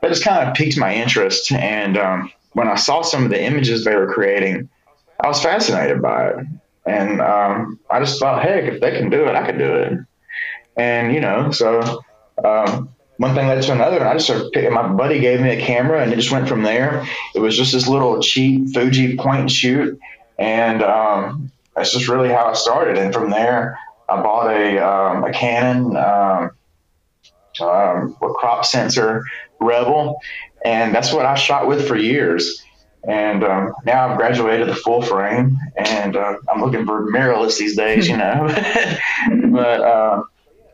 that 0.00 0.08
just 0.08 0.24
kind 0.24 0.48
of 0.48 0.54
piqued 0.54 0.78
my 0.78 0.94
interest. 0.94 1.52
And 1.52 1.96
um, 1.96 2.32
when 2.52 2.68
I 2.68 2.76
saw 2.76 3.02
some 3.02 3.24
of 3.24 3.30
the 3.30 3.42
images 3.42 3.84
they 3.84 3.94
were 3.94 4.12
creating, 4.12 4.68
I 5.20 5.28
was 5.28 5.42
fascinated 5.42 6.00
by 6.02 6.28
it, 6.28 6.46
and 6.86 7.20
um, 7.20 7.80
I 7.90 8.00
just 8.00 8.18
thought, 8.18 8.42
heck, 8.42 8.64
if 8.64 8.80
they 8.80 8.96
can 8.98 9.10
do 9.10 9.24
it, 9.24 9.34
I 9.34 9.46
can 9.46 9.58
do 9.58 9.74
it. 9.74 9.98
And 10.76 11.14
you 11.14 11.20
know, 11.20 11.50
so 11.50 12.02
um, 12.42 12.88
one 13.16 13.34
thing 13.34 13.46
led 13.46 13.62
to 13.62 13.72
another, 13.72 13.98
and 13.98 14.08
I 14.08 14.14
just 14.14 14.26
started 14.26 14.50
picking. 14.52 14.72
My 14.72 14.88
buddy 14.88 15.20
gave 15.20 15.40
me 15.40 15.50
a 15.50 15.60
camera, 15.60 16.02
and 16.02 16.12
it 16.12 16.16
just 16.16 16.32
went 16.32 16.48
from 16.48 16.62
there. 16.62 17.06
It 17.34 17.40
was 17.40 17.56
just 17.56 17.72
this 17.72 17.86
little 17.86 18.20
cheap 18.20 18.72
Fuji 18.74 19.16
point 19.16 19.40
and 19.40 19.52
shoot, 19.52 19.98
and 20.38 20.82
um, 20.82 21.52
that's 21.76 21.92
just 21.92 22.08
really 22.08 22.30
how 22.30 22.46
I 22.46 22.54
started. 22.54 22.98
And 22.98 23.12
from 23.14 23.30
there, 23.30 23.78
I 24.08 24.22
bought 24.22 24.50
a, 24.52 24.78
um, 24.78 25.24
a 25.24 25.32
Canon 25.32 25.96
um, 25.96 26.50
um, 27.60 28.16
crop 28.20 28.64
sensor 28.64 29.24
Rebel, 29.60 30.20
and 30.64 30.94
that's 30.94 31.12
what 31.12 31.26
I 31.26 31.34
shot 31.34 31.66
with 31.66 31.86
for 31.86 31.96
years. 31.96 32.62
And 33.06 33.44
um, 33.44 33.74
now 33.84 34.08
I've 34.08 34.16
graduated 34.16 34.68
the 34.68 34.74
full 34.74 35.02
frame, 35.02 35.58
and 35.76 36.16
uh, 36.16 36.36
I'm 36.48 36.62
looking 36.62 36.86
for 36.86 37.10
mirrorless 37.10 37.58
these 37.58 37.76
days, 37.76 38.08
you 38.08 38.16
know. 38.16 38.46
but 39.50 39.80
uh, 39.80 40.22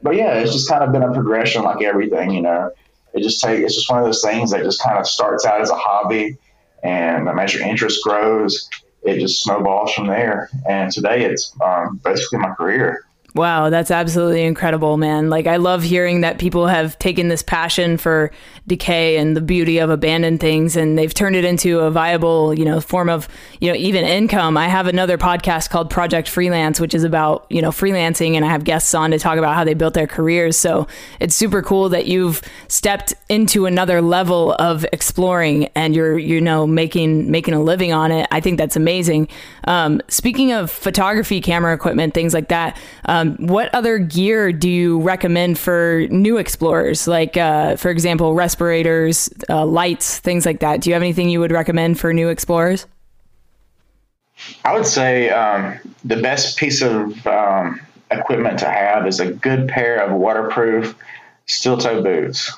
but 0.01 0.15
yeah, 0.15 0.35
it's 0.35 0.53
just 0.53 0.69
kind 0.69 0.85
of 0.85 0.93
been 0.93 1.03
a 1.03 1.13
progression, 1.13 1.63
like 1.63 1.83
everything, 1.83 2.31
you 2.31 2.43
know. 2.43 2.71
It 3.13 3.23
just 3.23 3.43
take 3.43 3.61
it's 3.61 3.75
just 3.75 3.91
one 3.91 3.99
of 3.99 4.05
those 4.05 4.23
things 4.23 4.53
that 4.53 4.63
just 4.63 4.81
kind 4.81 4.99
of 4.99 5.09
starts 5.09 5.45
out 5.45 5.61
as 5.61 5.71
a 5.71 5.75
hobby, 5.75 6.39
and 6.85 7.29
as 7.29 7.53
your 7.53 7.65
interest 7.67 8.03
grows, 8.05 8.69
it 9.03 9.19
just 9.19 9.43
snowballs 9.43 9.93
from 9.93 10.07
there. 10.07 10.49
And 10.69 10.93
today, 10.93 11.25
it's 11.25 11.53
um, 11.61 12.01
basically 12.05 12.39
my 12.39 12.55
career. 12.55 13.05
Wow, 13.35 13.71
that's 13.71 13.93
absolutely 13.93 14.43
incredible, 14.43 14.97
man. 14.97 15.31
Like, 15.31 15.47
I 15.47 15.57
love 15.57 15.85
hearing 15.85 16.23
that 16.23 16.39
people 16.39 16.67
have 16.67 16.99
taken 16.99 17.29
this 17.29 17.43
passion 17.43 17.97
for 17.97 18.33
decay 18.67 19.19
and 19.19 19.37
the 19.37 19.41
beauty 19.41 19.79
of 19.79 19.91
abandoned 19.91 20.41
things 20.41 20.77
and 20.77 20.97
they've 20.99 21.13
turned 21.13 21.37
it 21.37 21.45
into 21.45 21.81
a 21.81 21.91
viable, 21.91 22.55
you 22.55 22.65
know, 22.65 22.81
form 22.81 23.09
of, 23.09 23.29
you 23.61 23.69
know, 23.69 23.77
even 23.77 24.05
income. 24.05 24.57
I 24.57 24.69
have 24.69 24.87
another 24.87 25.19
podcast 25.19 25.71
called 25.71 25.91
Project 25.91 26.29
Freelance, 26.29 26.81
which 26.81 26.95
is 26.95 27.05
about, 27.05 27.47
you 27.51 27.63
know, 27.63 27.71
freelancing 27.71 28.35
and 28.35 28.45
I 28.45 28.49
have 28.49 28.65
guests 28.65 28.95
on 28.95 29.11
to 29.11 29.19
talk 29.19 29.39
about 29.39 29.55
how 29.55 29.65
they 29.65 29.75
built 29.75 29.95
their 29.95 30.07
careers. 30.07 30.57
So 30.57 30.87
it's 31.19 31.35
super 31.35 31.63
cool 31.63 31.89
that 31.89 32.07
you've 32.07 32.43
stepped 32.69 33.13
into 33.29 33.67
another 33.67 34.01
level 34.01 34.55
of 34.55 34.87
exploring 34.93 35.69
and 35.75 35.95
you're, 35.95 36.19
you 36.19 36.41
know, 36.41 36.67
making, 36.67 37.31
making 37.31 37.55
a 37.55 37.63
living 37.63 37.93
on 37.93 38.13
it. 38.13 38.29
I 38.31 38.41
think 38.41 38.59
that's 38.59 38.77
amazing. 38.77 39.29
Um, 39.65 40.01
speaking 40.09 40.53
of 40.53 40.71
photography, 40.71 41.41
camera 41.41 41.75
equipment, 41.75 42.15
things 42.15 42.35
like 42.35 42.49
that, 42.49 42.79
um, 43.07 43.20
what 43.25 43.75
other 43.75 43.99
gear 43.99 44.53
do 44.53 44.69
you 44.69 45.01
recommend 45.01 45.59
for 45.59 46.07
new 46.11 46.37
explorers? 46.37 47.07
Like, 47.09 47.37
uh, 47.37 47.77
for 47.77 47.91
example, 47.91 48.35
respirators, 48.35 49.29
uh, 49.49 49.65
lights, 49.65 50.19
things 50.19 50.47
like 50.47 50.61
that. 50.61 50.81
Do 50.81 50.91
you 50.91 50.95
have 50.95 51.03
anything 51.03 51.29
you 51.29 51.41
would 51.41 51.53
recommend 51.53 51.99
for 51.99 52.13
new 52.13 52.29
explorers? 52.29 52.87
I 54.65 54.75
would 54.75 54.87
say 54.87 55.31
um, 55.31 55.79
the 56.05 56.17
best 56.17 56.59
piece 56.59 56.83
of 56.83 57.27
um, 57.27 57.81
equipment 58.11 58.59
to 58.61 58.71
have 58.71 59.07
is 59.07 59.21
a 59.21 59.33
good 59.33 59.69
pair 59.69 60.05
of 60.05 60.19
waterproof 60.19 60.97
steel 61.47 61.77
toe 61.77 62.03
boots 62.03 62.53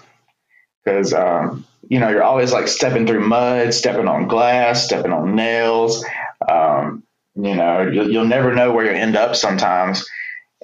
because 0.85 1.13
um, 1.13 1.65
you 1.89 1.99
know 1.99 2.09
you're 2.09 2.23
always 2.23 2.53
like 2.53 2.69
stepping 2.69 3.07
through 3.07 3.27
mud, 3.27 3.75
stepping 3.75 4.09
on 4.09 4.29
glass, 4.29 4.85
stepping 4.85 5.13
on 5.13 5.35
nails. 5.35 6.05
Um, 6.49 7.03
you 7.35 7.55
know 7.55 7.83
you'll, 7.83 8.11
you'll, 8.11 8.27
never 8.27 8.55
know 8.55 8.73
where 8.73 8.85
you 8.85 8.93
end 8.93 9.17
up 9.17 9.37
sometimes, 9.37 10.09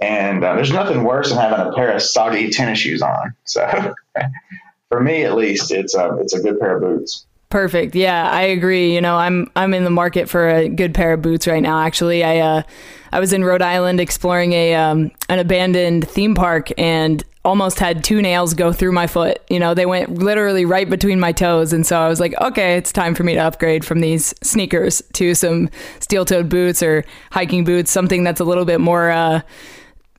and 0.00 0.44
uh, 0.44 0.54
there's 0.54 0.72
nothing 0.72 1.04
worse 1.04 1.30
than 1.30 1.38
having 1.38 1.66
a 1.66 1.72
pair 1.72 1.92
of 1.92 2.02
soggy 2.02 2.50
tennis 2.50 2.78
shoes 2.78 3.02
on. 3.02 3.34
So 3.44 3.94
for 4.88 5.00
me, 5.00 5.24
at 5.24 5.34
least, 5.34 5.70
it's 5.70 5.94
a 5.94 6.16
it's 6.20 6.34
a 6.34 6.40
good 6.40 6.58
pair 6.60 6.76
of 6.76 6.82
boots. 6.82 7.26
Perfect. 7.50 7.94
Yeah, 7.94 8.30
I 8.30 8.42
agree. 8.42 8.94
You 8.94 9.00
know, 9.00 9.16
I'm 9.16 9.50
I'm 9.56 9.72
in 9.72 9.84
the 9.84 9.90
market 9.90 10.28
for 10.28 10.48
a 10.48 10.68
good 10.68 10.94
pair 10.94 11.14
of 11.14 11.22
boots 11.22 11.46
right 11.46 11.62
now. 11.62 11.80
Actually, 11.80 12.22
I 12.22 12.38
uh, 12.38 12.62
I 13.10 13.20
was 13.20 13.32
in 13.32 13.42
Rhode 13.42 13.62
Island 13.62 14.00
exploring 14.00 14.52
a 14.52 14.74
um, 14.74 15.10
an 15.28 15.38
abandoned 15.38 16.06
theme 16.08 16.34
park 16.34 16.68
and 16.76 17.24
almost 17.46 17.78
had 17.78 18.04
two 18.04 18.20
nails 18.20 18.52
go 18.52 18.70
through 18.70 18.92
my 18.92 19.06
foot. 19.06 19.40
You 19.48 19.58
know, 19.58 19.72
they 19.72 19.86
went 19.86 20.18
literally 20.18 20.66
right 20.66 20.88
between 20.88 21.18
my 21.18 21.32
toes, 21.32 21.72
and 21.72 21.86
so 21.86 21.98
I 21.98 22.08
was 22.08 22.20
like, 22.20 22.38
okay, 22.38 22.76
it's 22.76 22.92
time 22.92 23.14
for 23.14 23.24
me 23.24 23.32
to 23.34 23.40
upgrade 23.40 23.84
from 23.84 24.00
these 24.00 24.34
sneakers 24.42 25.02
to 25.14 25.34
some 25.34 25.70
steel-toed 26.00 26.50
boots 26.50 26.82
or 26.82 27.04
hiking 27.32 27.64
boots, 27.64 27.90
something 27.90 28.24
that's 28.24 28.40
a 28.40 28.44
little 28.44 28.66
bit 28.66 28.80
more 28.80 29.10
uh, 29.10 29.40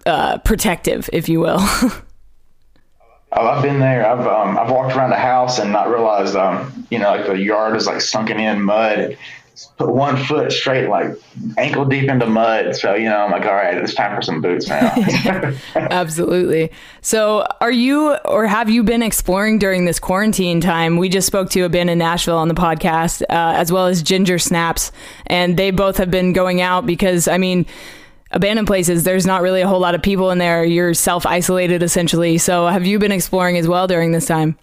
uh, 0.06 0.38
protective, 0.40 1.10
if 1.14 1.30
you 1.30 1.40
will. 1.40 1.60
Oh, 3.32 3.48
I've 3.48 3.62
been 3.62 3.80
there. 3.80 4.08
I've 4.08 4.26
um, 4.26 4.58
I've 4.58 4.72
walked 4.72 4.96
around 4.96 5.12
the 5.12 5.18
house 5.18 5.60
and 5.60 5.72
not 5.72 5.90
realized, 5.90 6.36
um, 6.36 6.88
you 6.90 6.98
know, 6.98 7.12
like 7.12 7.28
the 7.28 7.34
yard 7.34 7.76
is 7.76 7.86
like 7.86 8.02
sunken 8.02 8.40
in 8.40 8.62
mud. 8.62 9.18
Put 9.78 9.90
one 9.90 10.18
foot 10.18 10.52
straight, 10.52 10.88
like 10.88 11.12
ankle 11.58 11.86
deep 11.86 12.10
into 12.10 12.26
mud. 12.26 12.76
So 12.76 12.96
you 12.96 13.06
know, 13.06 13.18
I'm 13.18 13.32
like, 13.32 13.46
all 13.46 13.54
right, 13.54 13.78
it's 13.78 13.94
time 13.94 14.16
for 14.16 14.22
some 14.24 14.42
boots 14.42 14.68
now. 14.68 14.94
Absolutely. 15.76 16.72
So, 17.02 17.46
are 17.62 17.72
you 17.72 18.16
or 18.26 18.48
have 18.48 18.70
you 18.70 18.84
been 18.84 19.04
exploring 19.04 19.60
during 19.60 19.86
this 19.86 20.00
quarantine 20.00 20.60
time? 20.60 20.98
We 20.98 21.08
just 21.08 21.28
spoke 21.28 21.52
to 21.52 21.62
Abandoned 21.66 22.00
Nashville 22.00 22.38
on 22.38 22.48
the 22.48 22.56
podcast, 22.56 23.22
uh, 23.24 23.54
as 23.58 23.72
well 23.72 23.86
as 23.86 24.02
Ginger 24.02 24.40
Snaps, 24.40 24.92
and 25.28 25.56
they 25.56 25.70
both 25.70 25.98
have 25.98 26.10
been 26.10 26.34
going 26.34 26.62
out 26.62 26.88
because, 26.88 27.28
I 27.28 27.38
mean 27.38 27.68
abandoned 28.32 28.68
places, 28.68 29.04
there's 29.04 29.26
not 29.26 29.42
really 29.42 29.62
a 29.62 29.68
whole 29.68 29.80
lot 29.80 29.96
of 29.96 30.02
people 30.02 30.32
in 30.32 30.38
there. 30.38 30.64
You're 30.64 30.94
self 30.94 31.26
isolated 31.26 31.84
essentially. 31.84 32.38
So, 32.38 32.68
have 32.68 32.86
you 32.86 33.00
been 33.00 33.12
exploring 33.12 33.58
as 33.58 33.68
well 33.68 33.88
during 33.88 34.12
this 34.12 34.26
time? 34.26 34.58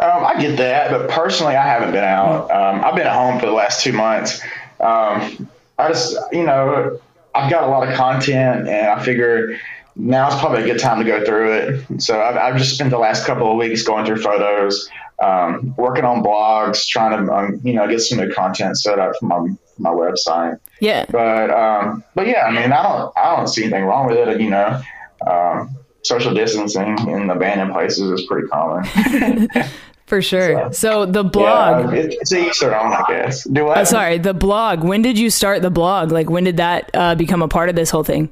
Um, 0.00 0.24
I 0.24 0.40
get 0.40 0.56
that, 0.56 0.90
but 0.90 1.08
personally, 1.10 1.54
I 1.54 1.66
haven't 1.66 1.92
been 1.92 2.04
out. 2.04 2.50
Um, 2.50 2.84
I've 2.84 2.94
been 2.94 3.06
at 3.06 3.14
home 3.14 3.38
for 3.38 3.46
the 3.46 3.52
last 3.52 3.82
two 3.82 3.92
months. 3.92 4.40
Um, 4.80 5.48
I 5.78 5.88
just, 5.88 6.16
you 6.32 6.44
know, 6.44 6.98
I've 7.34 7.50
got 7.50 7.64
a 7.64 7.66
lot 7.68 7.88
of 7.88 7.94
content, 7.94 8.68
and 8.68 8.88
I 8.88 9.02
figure 9.04 9.58
now's 9.98 10.38
probably 10.38 10.62
a 10.62 10.66
good 10.66 10.80
time 10.80 10.98
to 10.98 11.04
go 11.04 11.24
through 11.24 11.52
it. 11.52 12.02
So 12.02 12.20
I've, 12.20 12.36
I've 12.36 12.56
just 12.56 12.74
spent 12.74 12.90
the 12.90 12.98
last 12.98 13.26
couple 13.26 13.50
of 13.50 13.58
weeks 13.58 13.82
going 13.82 14.06
through 14.06 14.22
photos, 14.22 14.88
um, 15.22 15.74
working 15.76 16.04
on 16.04 16.22
blogs, 16.22 16.86
trying 16.86 17.26
to, 17.26 17.32
um, 17.32 17.60
you 17.64 17.74
know, 17.74 17.86
get 17.88 18.00
some 18.00 18.18
new 18.18 18.32
content 18.32 18.78
set 18.78 18.98
up 18.98 19.12
for 19.18 19.26
my 19.26 19.48
my 19.78 19.90
website. 19.90 20.58
Yeah. 20.80 21.06
But 21.10 21.50
um, 21.50 22.04
but 22.14 22.26
yeah, 22.26 22.46
I 22.46 22.50
mean, 22.50 22.72
I 22.72 22.82
don't 22.82 23.12
I 23.16 23.36
don't 23.36 23.48
see 23.48 23.64
anything 23.64 23.84
wrong 23.84 24.06
with 24.06 24.16
it. 24.16 24.40
You 24.40 24.50
know, 24.50 24.80
um, 25.26 25.76
social 26.02 26.32
distancing 26.32 26.96
in 27.08 27.28
abandoned 27.28 27.72
places 27.72 28.20
is 28.20 28.26
pretty 28.26 28.48
common. 28.48 29.48
For 30.06 30.22
sure. 30.22 30.72
So, 30.72 31.04
so 31.04 31.06
the 31.06 31.22
blog. 31.22 31.92
Yeah, 31.92 32.00
it's 32.00 32.32
each 32.32 32.60
their 32.60 32.80
own, 32.80 32.94
I 32.94 33.04
guess. 33.08 33.44
Do 33.44 33.66
what? 33.66 33.76
Uh, 33.76 33.84
sorry, 33.84 34.16
the 34.16 34.32
blog. 34.32 34.82
When 34.82 35.02
did 35.02 35.18
you 35.18 35.28
start 35.28 35.60
the 35.60 35.70
blog? 35.70 36.12
Like, 36.12 36.30
when 36.30 36.44
did 36.44 36.56
that 36.56 36.90
uh, 36.94 37.14
become 37.14 37.42
a 37.42 37.48
part 37.48 37.68
of 37.68 37.76
this 37.76 37.90
whole 37.90 38.04
thing? 38.04 38.30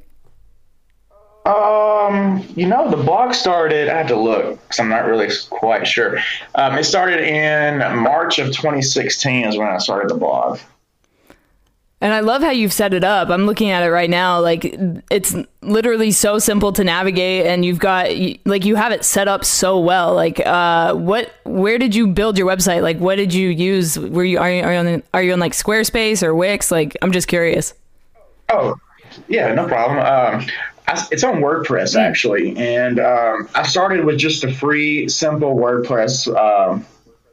Um, 1.46 2.44
you 2.56 2.66
know, 2.66 2.90
the 2.90 2.96
blog 2.96 3.32
started. 3.32 3.88
I 3.88 3.98
have 3.98 4.08
to 4.08 4.18
look 4.18 4.60
because 4.62 4.80
I'm 4.80 4.88
not 4.88 5.06
really 5.06 5.28
quite 5.48 5.86
sure. 5.86 6.18
Um, 6.56 6.76
it 6.76 6.84
started 6.84 7.20
in 7.20 7.78
March 7.98 8.40
of 8.40 8.48
2016 8.48 9.44
is 9.44 9.56
when 9.56 9.68
I 9.68 9.78
started 9.78 10.10
the 10.10 10.16
blog. 10.16 10.58
And 12.00 12.12
I 12.12 12.20
love 12.20 12.42
how 12.42 12.50
you've 12.50 12.72
set 12.72 12.92
it 12.92 13.04
up. 13.04 13.30
I'm 13.30 13.46
looking 13.46 13.70
at 13.70 13.82
it 13.82 13.90
right 13.90 14.10
now. 14.10 14.40
Like 14.40 14.76
it's 15.10 15.34
literally 15.62 16.10
so 16.10 16.38
simple 16.38 16.72
to 16.74 16.84
navigate, 16.84 17.46
and 17.46 17.64
you've 17.64 17.78
got 17.78 18.08
like 18.44 18.66
you 18.66 18.76
have 18.76 18.92
it 18.92 19.02
set 19.02 19.28
up 19.28 19.44
so 19.46 19.80
well. 19.80 20.14
Like, 20.14 20.44
uh, 20.44 20.94
what? 20.94 21.32
Where 21.44 21.78
did 21.78 21.94
you 21.94 22.06
build 22.08 22.36
your 22.36 22.46
website? 22.46 22.82
Like, 22.82 22.98
what 22.98 23.16
did 23.16 23.32
you 23.32 23.48
use? 23.48 23.98
Were 23.98 24.24
you 24.24 24.38
are 24.38 24.50
you, 24.50 24.62
are 24.62 24.72
you 24.74 24.78
on 24.78 25.02
are 25.14 25.22
you 25.22 25.32
on 25.32 25.40
like 25.40 25.52
Squarespace 25.52 26.22
or 26.22 26.34
Wix? 26.34 26.70
Like, 26.70 26.98
I'm 27.00 27.12
just 27.12 27.28
curious. 27.28 27.72
Oh, 28.50 28.76
yeah, 29.28 29.54
no 29.54 29.66
problem. 29.66 29.98
Um, 29.98 30.46
I, 30.88 31.06
it's 31.10 31.24
on 31.24 31.36
WordPress 31.36 31.92
hmm. 31.94 32.00
actually, 32.00 32.56
and 32.56 33.00
um, 33.00 33.48
I 33.54 33.66
started 33.66 34.04
with 34.04 34.18
just 34.18 34.44
a 34.44 34.52
free, 34.52 35.08
simple 35.08 35.56
WordPress. 35.56 36.34
Um, 36.34 36.86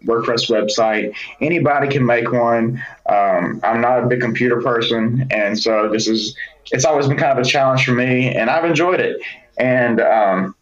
WordPress 0.05 0.49
website. 0.49 1.15
Anybody 1.39 1.87
can 1.87 2.05
make 2.05 2.29
one. 2.29 2.83
Um, 3.05 3.61
I'm 3.63 3.79
not 3.79 4.03
a 4.03 4.07
big 4.07 4.19
computer 4.19 4.61
person, 4.61 5.27
and 5.31 5.57
so 5.57 5.89
this 5.89 6.09
is 6.09 6.35
it's 6.71 6.85
always 6.85 7.07
been 7.07 7.17
kind 7.17 7.37
of 7.37 7.45
a 7.45 7.47
challenge 7.47 7.85
for 7.85 7.93
me, 7.93 8.33
and 8.33 8.49
I've 8.49 8.65
enjoyed 8.65 8.99
it. 8.99 9.21
And 9.57 10.01
um, 10.01 10.55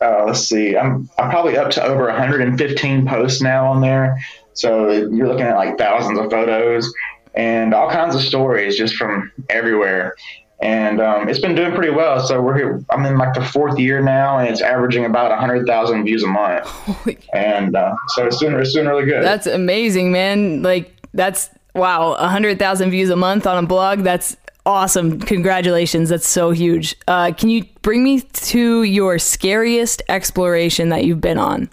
uh, 0.00 0.24
let's 0.26 0.40
see, 0.40 0.76
I'm 0.76 1.08
I'm 1.18 1.30
probably 1.30 1.56
up 1.56 1.70
to 1.72 1.82
over 1.82 2.04
115 2.04 3.06
posts 3.06 3.42
now 3.42 3.66
on 3.66 3.80
there. 3.80 4.18
So 4.52 4.90
you're 4.90 5.28
looking 5.28 5.46
at 5.46 5.56
like 5.56 5.76
thousands 5.76 6.18
of 6.18 6.30
photos 6.30 6.92
and 7.34 7.74
all 7.74 7.90
kinds 7.90 8.14
of 8.14 8.22
stories 8.22 8.78
just 8.78 8.94
from 8.94 9.30
everywhere 9.50 10.16
and 10.60 11.00
um, 11.00 11.28
it's 11.28 11.38
been 11.38 11.54
doing 11.54 11.72
pretty 11.72 11.92
well. 11.92 12.20
So 12.26 12.40
we're 12.40 12.56
here. 12.56 12.82
I'm 12.90 13.04
in 13.04 13.18
like 13.18 13.34
the 13.34 13.44
fourth 13.44 13.78
year 13.78 14.00
now, 14.00 14.38
and 14.38 14.48
it's 14.48 14.62
averaging 14.62 15.04
about 15.04 15.36
hundred 15.38 15.66
thousand 15.66 16.04
views 16.04 16.22
a 16.22 16.28
month. 16.28 16.68
And 17.32 17.76
uh, 17.76 17.94
so 18.08 18.26
it's 18.26 18.38
doing 18.38 18.54
it's 18.54 18.72
doing 18.72 18.86
really 18.86 19.04
good. 19.04 19.22
That's 19.22 19.46
amazing, 19.46 20.12
man. 20.12 20.62
Like 20.62 20.94
that's 21.12 21.50
wow, 21.74 22.14
hundred 22.14 22.58
thousand 22.58 22.90
views 22.90 23.10
a 23.10 23.16
month 23.16 23.46
on 23.46 23.62
a 23.62 23.66
blog. 23.66 24.00
That's 24.00 24.36
awesome. 24.64 25.20
Congratulations. 25.20 26.08
That's 26.08 26.28
so 26.28 26.50
huge. 26.50 26.96
Uh, 27.06 27.32
can 27.32 27.50
you 27.50 27.64
bring 27.82 28.02
me 28.02 28.20
to 28.20 28.82
your 28.82 29.18
scariest 29.18 30.02
exploration 30.08 30.88
that 30.88 31.04
you've 31.04 31.20
been 31.20 31.38
on? 31.38 31.68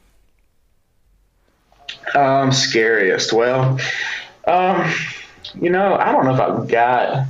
Um, 2.15 2.51
scariest. 2.51 3.33
Well, 3.33 3.79
um, 4.45 4.93
you 5.55 5.69
know, 5.69 5.95
I 5.95 6.11
don't 6.11 6.25
know 6.25 6.33
if 6.33 6.41
I've 6.41 6.67
got 6.67 7.27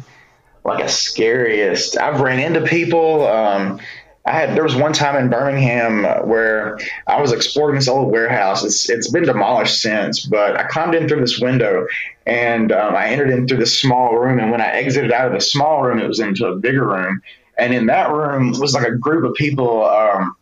like 0.63 0.83
a 0.83 0.89
scariest. 0.89 1.97
I've 1.97 2.21
ran 2.21 2.39
into 2.39 2.61
people. 2.61 3.27
Um, 3.27 3.79
I 4.25 4.31
had 4.31 4.55
there 4.55 4.63
was 4.63 4.75
one 4.75 4.93
time 4.93 5.17
in 5.17 5.29
Birmingham 5.29 6.03
where 6.27 6.79
I 7.07 7.19
was 7.21 7.33
exploring 7.33 7.75
this 7.75 7.89
old 7.89 8.11
warehouse. 8.11 8.63
It's 8.63 8.89
it's 8.89 9.11
been 9.11 9.23
demolished 9.23 9.81
since, 9.81 10.25
but 10.25 10.57
I 10.57 10.63
climbed 10.63 10.95
in 10.95 11.09
through 11.09 11.19
this 11.19 11.39
window 11.39 11.87
and 12.25 12.71
um, 12.71 12.95
I 12.95 13.09
entered 13.09 13.29
in 13.29 13.47
through 13.47 13.57
this 13.57 13.79
small 13.79 14.15
room. 14.15 14.39
And 14.39 14.49
when 14.49 14.61
I 14.61 14.67
exited 14.67 15.11
out 15.11 15.27
of 15.27 15.33
the 15.33 15.41
small 15.41 15.83
room, 15.83 15.99
it 15.99 16.07
was 16.07 16.21
into 16.21 16.47
a 16.47 16.55
bigger 16.55 16.87
room. 16.87 17.21
And 17.57 17.73
in 17.73 17.87
that 17.87 18.11
room 18.11 18.53
was 18.57 18.73
like 18.73 18.87
a 18.87 18.95
group 18.95 19.25
of 19.25 19.35
people 19.35 19.85
um, 19.85 20.35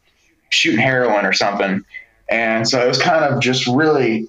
shooting 0.49 0.79
heroin 0.79 1.25
or 1.25 1.33
something. 1.33 1.83
And 2.29 2.69
so 2.69 2.85
it 2.85 2.87
was 2.87 3.01
kind 3.01 3.25
of 3.25 3.41
just 3.41 3.65
really 3.65 4.27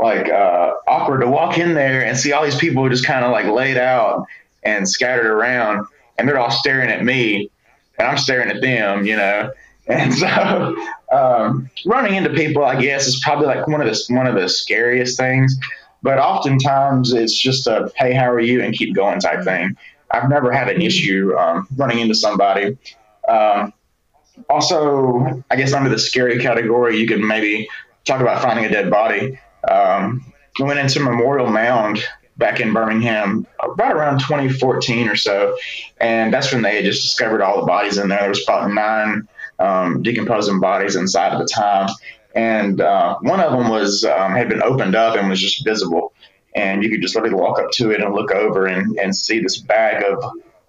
like 0.00 0.28
uh, 0.28 0.72
awkward 0.88 1.20
to 1.20 1.28
walk 1.28 1.58
in 1.58 1.74
there 1.74 2.04
and 2.04 2.16
see 2.18 2.32
all 2.32 2.42
these 2.42 2.58
people 2.58 2.88
just 2.88 3.06
kind 3.06 3.24
of 3.24 3.30
like 3.30 3.46
laid 3.46 3.76
out 3.76 4.26
and 4.64 4.88
scattered 4.88 5.26
around, 5.26 5.86
and 6.18 6.28
they're 6.28 6.38
all 6.38 6.50
staring 6.50 6.90
at 6.90 7.04
me, 7.04 7.50
and 7.98 8.08
I'm 8.08 8.18
staring 8.18 8.50
at 8.50 8.60
them, 8.60 9.06
you 9.06 9.16
know. 9.16 9.50
And 9.86 10.14
so, 10.14 10.76
um, 11.12 11.70
running 11.84 12.14
into 12.14 12.30
people, 12.30 12.64
I 12.64 12.80
guess, 12.80 13.06
is 13.06 13.20
probably 13.22 13.46
like 13.46 13.66
one 13.66 13.80
of 13.80 13.86
the 13.86 14.14
one 14.14 14.26
of 14.26 14.34
the 14.34 14.48
scariest 14.48 15.18
things. 15.18 15.56
But 16.02 16.18
oftentimes, 16.18 17.12
it's 17.12 17.38
just 17.38 17.66
a 17.66 17.90
"Hey, 17.96 18.14
how 18.14 18.30
are 18.30 18.40
you?" 18.40 18.62
and 18.62 18.74
keep 18.74 18.94
going 18.94 19.20
type 19.20 19.44
thing. 19.44 19.76
I've 20.10 20.28
never 20.28 20.52
had 20.52 20.68
an 20.68 20.80
issue 20.80 21.34
um, 21.36 21.66
running 21.76 21.98
into 21.98 22.14
somebody. 22.14 22.76
Um, 23.28 23.72
also, 24.48 25.42
I 25.50 25.56
guess 25.56 25.72
under 25.72 25.90
the 25.90 25.98
scary 25.98 26.40
category, 26.40 26.98
you 26.98 27.06
could 27.06 27.20
maybe 27.20 27.68
talk 28.04 28.20
about 28.20 28.42
finding 28.42 28.64
a 28.64 28.68
dead 28.68 28.90
body. 28.90 29.38
Um, 29.68 30.24
we 30.58 30.66
went 30.66 30.78
into 30.78 31.00
Memorial 31.00 31.48
Mound 31.50 32.04
back 32.36 32.60
in 32.60 32.72
Birmingham 32.72 33.46
right 33.76 33.92
around 33.92 34.20
2014 34.20 35.08
or 35.08 35.16
so, 35.16 35.56
and 35.98 36.32
that's 36.32 36.52
when 36.52 36.62
they 36.62 36.76
had 36.76 36.84
just 36.84 37.02
discovered 37.02 37.42
all 37.42 37.60
the 37.60 37.66
bodies 37.66 37.98
in 37.98 38.08
there. 38.08 38.20
There 38.20 38.28
was 38.28 38.42
about 38.42 38.72
nine 38.72 39.28
um, 39.58 40.02
decomposing 40.02 40.60
bodies 40.60 40.96
inside 40.96 41.32
at 41.32 41.38
the 41.38 41.46
time, 41.46 41.88
and 42.34 42.80
uh, 42.80 43.18
one 43.20 43.40
of 43.40 43.52
them 43.52 43.68
was 43.68 44.04
um, 44.04 44.32
had 44.32 44.48
been 44.48 44.62
opened 44.62 44.94
up 44.94 45.16
and 45.16 45.28
was 45.28 45.40
just 45.40 45.64
visible, 45.64 46.12
and 46.54 46.82
you 46.82 46.90
could 46.90 47.02
just 47.02 47.14
literally 47.14 47.34
walk 47.34 47.58
up 47.58 47.70
to 47.72 47.90
it 47.90 48.00
and 48.00 48.14
look 48.14 48.32
over 48.32 48.66
and, 48.66 48.98
and 48.98 49.14
see 49.14 49.40
this 49.40 49.58
bag 49.58 50.02
of 50.02 50.22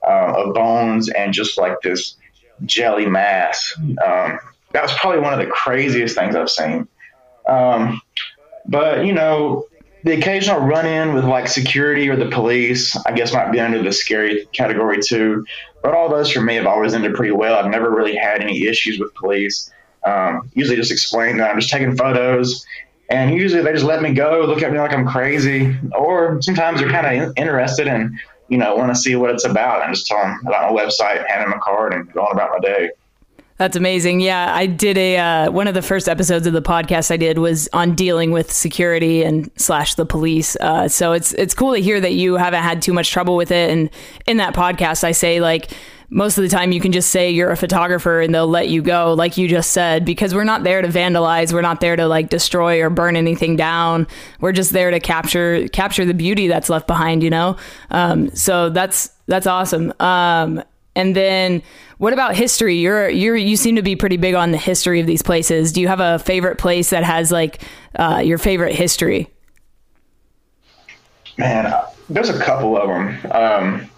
uh, 0.08 0.34
of 0.44 0.54
bones 0.54 1.10
and 1.10 1.34
just 1.34 1.58
like 1.58 1.82
this 1.82 2.16
jelly 2.66 3.06
mass. 3.06 3.74
Um, 3.80 4.40
that 4.72 4.84
was 4.84 4.94
probably 4.94 5.22
one 5.22 5.34
of 5.34 5.40
the 5.40 5.48
craziest 5.48 6.16
things 6.16 6.36
I've 6.36 6.50
seen. 6.50 6.88
Um, 7.48 8.02
but 8.68 9.06
you 9.06 9.14
know, 9.14 9.66
the 10.06 10.14
occasional 10.14 10.62
run 10.62 10.86
in 10.86 11.14
with 11.14 11.26
like 11.26 11.48
security 11.48 12.08
or 12.10 12.16
the 12.16 12.30
police, 12.30 12.96
I 13.06 13.12
guess 13.12 13.34
might 13.34 13.52
be 13.52 13.60
under 13.60 13.82
the 13.82 13.92
scary 13.92 14.46
category 14.54 15.00
too. 15.02 15.46
But 15.84 15.94
all 15.94 16.10
those 16.10 16.32
for 16.32 16.42
me 16.42 16.56
have 16.56 16.66
always 16.66 16.94
ended 16.94 17.14
pretty 17.16 17.34
well. 17.34 17.56
I've 17.56 17.70
never 17.70 17.90
really 17.90 18.16
had 18.16 18.42
any 18.42 18.66
issues 18.68 19.00
with 19.00 19.14
police. 19.16 19.70
Um, 20.06 20.50
usually 20.54 20.78
just 20.78 20.92
explain 20.92 21.38
that 21.38 21.50
I'm 21.50 21.60
just 21.60 21.72
taking 21.72 21.98
photos 21.98 22.66
and 23.10 23.36
usually 23.36 23.62
they 23.62 23.74
just 23.74 23.86
let 23.86 24.02
me 24.02 24.14
go, 24.14 24.46
look 24.48 24.64
at 24.64 24.72
me 24.72 24.80
like 24.80 24.94
I'm 24.94 25.08
crazy, 25.08 25.76
or 25.96 26.42
sometimes 26.42 26.80
they're 26.80 26.90
kind 26.90 27.22
of 27.22 27.34
interested 27.38 27.88
and 27.88 28.18
you 28.50 28.58
know 28.58 28.76
want 28.76 28.94
to 28.94 29.00
see 29.00 29.16
what 29.16 29.32
it's 29.32 29.46
about. 29.46 29.84
And 29.84 29.94
just 29.94 30.08
tell 30.08 30.18
them 30.18 30.42
about 30.46 30.74
my 30.74 30.82
website, 30.82 31.28
hand 31.28 31.44
them 31.44 31.54
a 31.54 31.60
card, 31.60 31.94
and 31.94 32.12
go 32.14 32.22
on 32.22 32.32
about 32.32 32.52
my 32.52 32.60
day. 32.60 32.90
That's 33.58 33.78
amazing. 33.78 34.20
Yeah, 34.20 34.54
I 34.54 34.66
did 34.66 34.98
a 34.98 35.18
uh, 35.18 35.52
one 35.52 35.68
of 35.68 35.74
the 35.74 35.82
first 35.82 36.10
episodes 36.10 36.46
of 36.46 36.52
the 36.52 36.62
podcast 36.62 37.10
I 37.10 37.16
did 37.16 37.38
was 37.38 37.70
on 37.72 37.96
dealing 37.96 38.32
with 38.32 38.52
security 38.52 39.24
and 39.24 39.50
slash 39.56 39.96
the 39.96 40.06
police. 40.06 40.58
Uh, 40.58 40.90
so 40.90 41.14
it's 41.14 41.32
it's 41.34 41.54
cool 41.54 41.74
to 41.74 41.80
hear 41.80 42.02
that 42.02 42.14
you 42.14 42.36
haven't 42.36 42.64
had 42.64 42.82
too 42.82 42.92
much 42.92 43.12
trouble 43.12 43.38
with 43.38 43.52
it. 43.52 43.70
And 43.70 43.90
in 44.28 44.38
that 44.38 44.54
podcast, 44.54 45.06
I 45.06 45.14
say 45.14 45.40
like 45.40 45.72
most 46.10 46.38
of 46.38 46.44
the 46.44 46.50
time 46.50 46.74
you 46.74 46.82
can 46.82 46.92
just 46.92 47.12
say 47.12 47.32
you're 47.32 47.50
a 47.50 47.56
photographer 47.56 48.20
and 48.20 48.36
they'll 48.36 48.46
let 48.48 48.68
you 48.68 48.82
go, 48.82 49.14
like 49.14 49.38
you 49.38 49.48
just 49.48 49.72
said, 49.72 50.04
because 50.04 50.36
we're 50.36 50.44
not 50.44 50.64
there 50.64 50.82
to 50.82 50.90
vandalize. 50.90 51.54
We're 51.54 51.62
not 51.62 51.80
there 51.80 51.96
to 51.96 52.08
like 52.08 52.30
destroy 52.30 52.82
or 52.84 52.90
burn 52.90 53.16
anything 53.16 53.56
down. 53.56 54.06
We're 54.42 54.52
just 54.52 54.74
there 54.74 54.92
to 54.92 55.00
capture 55.00 55.70
capture 55.70 56.04
the 56.04 56.14
beauty 56.14 56.50
that's 56.50 56.70
left 56.70 56.88
behind. 56.88 57.24
You 57.24 57.30
know. 57.30 57.56
Um, 57.90 58.36
so 58.36 58.70
that's 58.70 59.12
that's 59.28 59.48
awesome. 59.48 59.94
Um, 60.02 60.62
and 60.96 61.16
then 61.16 61.62
what 61.98 62.14
about 62.14 62.36
history? 62.36 62.76
You're 62.76 63.10
you're 63.10 63.36
you 63.36 63.58
seem 63.58 63.76
to 63.76 63.82
be 63.82 63.96
pretty 63.96 64.18
big 64.18 64.36
on 64.36 64.52
the 64.52 64.58
history 64.58 65.00
of 65.00 65.08
these 65.08 65.22
places. 65.22 65.72
Do 65.72 65.82
you 65.82 65.88
have 65.88 66.00
a 66.00 66.20
favorite 66.20 66.58
place 66.58 66.90
that 66.90 67.04
has 67.04 67.32
like 67.32 67.62
uh, 67.96 68.22
your 68.24 68.38
favorite 68.38 68.76
history? 68.76 69.30
Man, 71.38 71.74
there's 72.10 72.30
a 72.30 72.40
couple 72.40 72.78
of 72.78 72.88
them. 72.88 73.32
Um, 73.32 73.90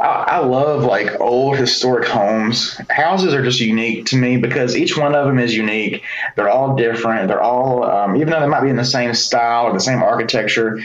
I, 0.00 0.04
I, 0.04 0.38
love 0.38 0.84
like 0.84 1.20
old 1.20 1.58
historic 1.58 2.08
homes. 2.08 2.80
Houses 2.88 3.34
are 3.34 3.42
just 3.42 3.60
unique 3.60 4.06
to 4.06 4.16
me 4.16 4.36
because 4.36 4.76
each 4.76 4.96
one 4.96 5.14
of 5.14 5.26
them 5.26 5.38
is 5.38 5.54
unique. 5.54 6.02
They're 6.36 6.48
all 6.48 6.76
different. 6.76 7.28
They're 7.28 7.42
all, 7.42 7.84
um, 7.84 8.16
even 8.16 8.30
though 8.30 8.40
they 8.40 8.46
might 8.46 8.62
be 8.62 8.70
in 8.70 8.76
the 8.76 8.84
same 8.84 9.12
style 9.12 9.66
or 9.66 9.72
the 9.72 9.80
same 9.80 10.02
architecture, 10.02 10.80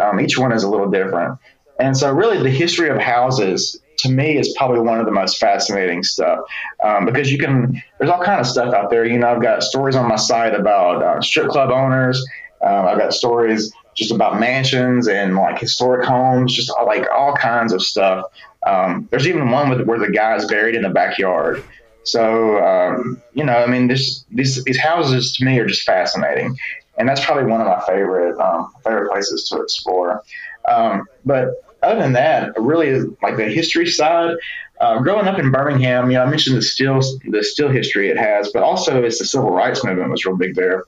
um, 0.00 0.20
each 0.20 0.36
one 0.36 0.52
is 0.52 0.62
a 0.62 0.68
little 0.68 0.90
different. 0.90 1.38
And 1.80 1.96
so, 1.96 2.12
really, 2.12 2.42
the 2.42 2.50
history 2.50 2.90
of 2.90 2.98
houses 2.98 3.80
to 4.00 4.10
me 4.10 4.36
is 4.36 4.54
probably 4.56 4.80
one 4.80 4.98
of 4.98 5.06
the 5.06 5.12
most 5.12 5.38
fascinating 5.38 6.02
stuff 6.02 6.40
um, 6.82 7.04
because 7.04 7.30
you 7.30 7.38
can 7.38 7.82
there's 7.98 8.10
all 8.10 8.22
kind 8.22 8.40
of 8.40 8.46
stuff 8.46 8.74
out 8.74 8.90
there. 8.90 9.04
You 9.04 9.18
know 9.18 9.28
i've 9.28 9.42
got 9.42 9.62
stories 9.62 9.96
on 9.96 10.08
my 10.08 10.16
site 10.16 10.54
about 10.54 11.02
uh, 11.02 11.20
strip 11.20 11.48
club 11.48 11.70
owners. 11.70 12.24
Um, 12.62 12.86
i've 12.86 12.98
got 12.98 13.12
stories 13.12 13.72
just 13.94 14.12
about 14.12 14.38
mansions 14.38 15.08
and 15.08 15.36
like 15.36 15.58
historic 15.58 16.06
homes 16.06 16.54
just 16.54 16.72
uh, 16.78 16.84
like 16.84 17.06
all 17.14 17.34
kinds 17.34 17.72
of 17.72 17.82
stuff. 17.82 18.26
Um, 18.66 19.08
there's 19.10 19.26
even 19.26 19.50
one 19.50 19.68
with, 19.70 19.82
where 19.86 19.98
the 19.98 20.10
guy's 20.10 20.46
buried 20.46 20.74
in 20.74 20.82
the 20.82 20.90
backyard. 20.90 21.62
So 22.04 22.64
um, 22.64 23.22
you 23.34 23.44
know 23.44 23.56
i 23.56 23.66
mean 23.66 23.88
this, 23.88 24.24
these, 24.30 24.62
these 24.64 24.78
houses 24.78 25.34
to 25.36 25.44
me 25.44 25.58
are 25.58 25.66
just 25.66 25.82
fascinating. 25.82 26.56
And 26.96 27.08
that's 27.08 27.24
probably 27.24 27.44
one 27.44 27.60
of 27.60 27.66
my 27.66 27.80
favorite 27.86 28.38
um, 28.38 28.72
favorite 28.84 29.10
places 29.10 29.48
to 29.48 29.60
explore. 29.62 30.22
Um, 30.68 31.06
but 31.24 31.62
other 31.82 32.00
than 32.00 32.12
that, 32.14 32.52
really 32.56 33.00
like 33.22 33.36
the 33.36 33.44
history 33.44 33.86
side. 33.86 34.36
Uh, 34.80 34.98
growing 34.98 35.26
up 35.26 35.38
in 35.38 35.50
Birmingham, 35.50 36.10
you 36.10 36.16
know, 36.16 36.22
I 36.22 36.30
mentioned 36.30 36.56
the 36.56 36.62
still 36.62 37.00
the 37.28 37.44
still 37.44 37.68
history 37.68 38.08
it 38.08 38.16
has, 38.16 38.50
but 38.52 38.62
also 38.62 39.02
it's 39.02 39.18
the 39.18 39.26
civil 39.26 39.50
rights 39.50 39.84
movement 39.84 40.10
was 40.10 40.24
real 40.24 40.36
big 40.36 40.54
there, 40.54 40.84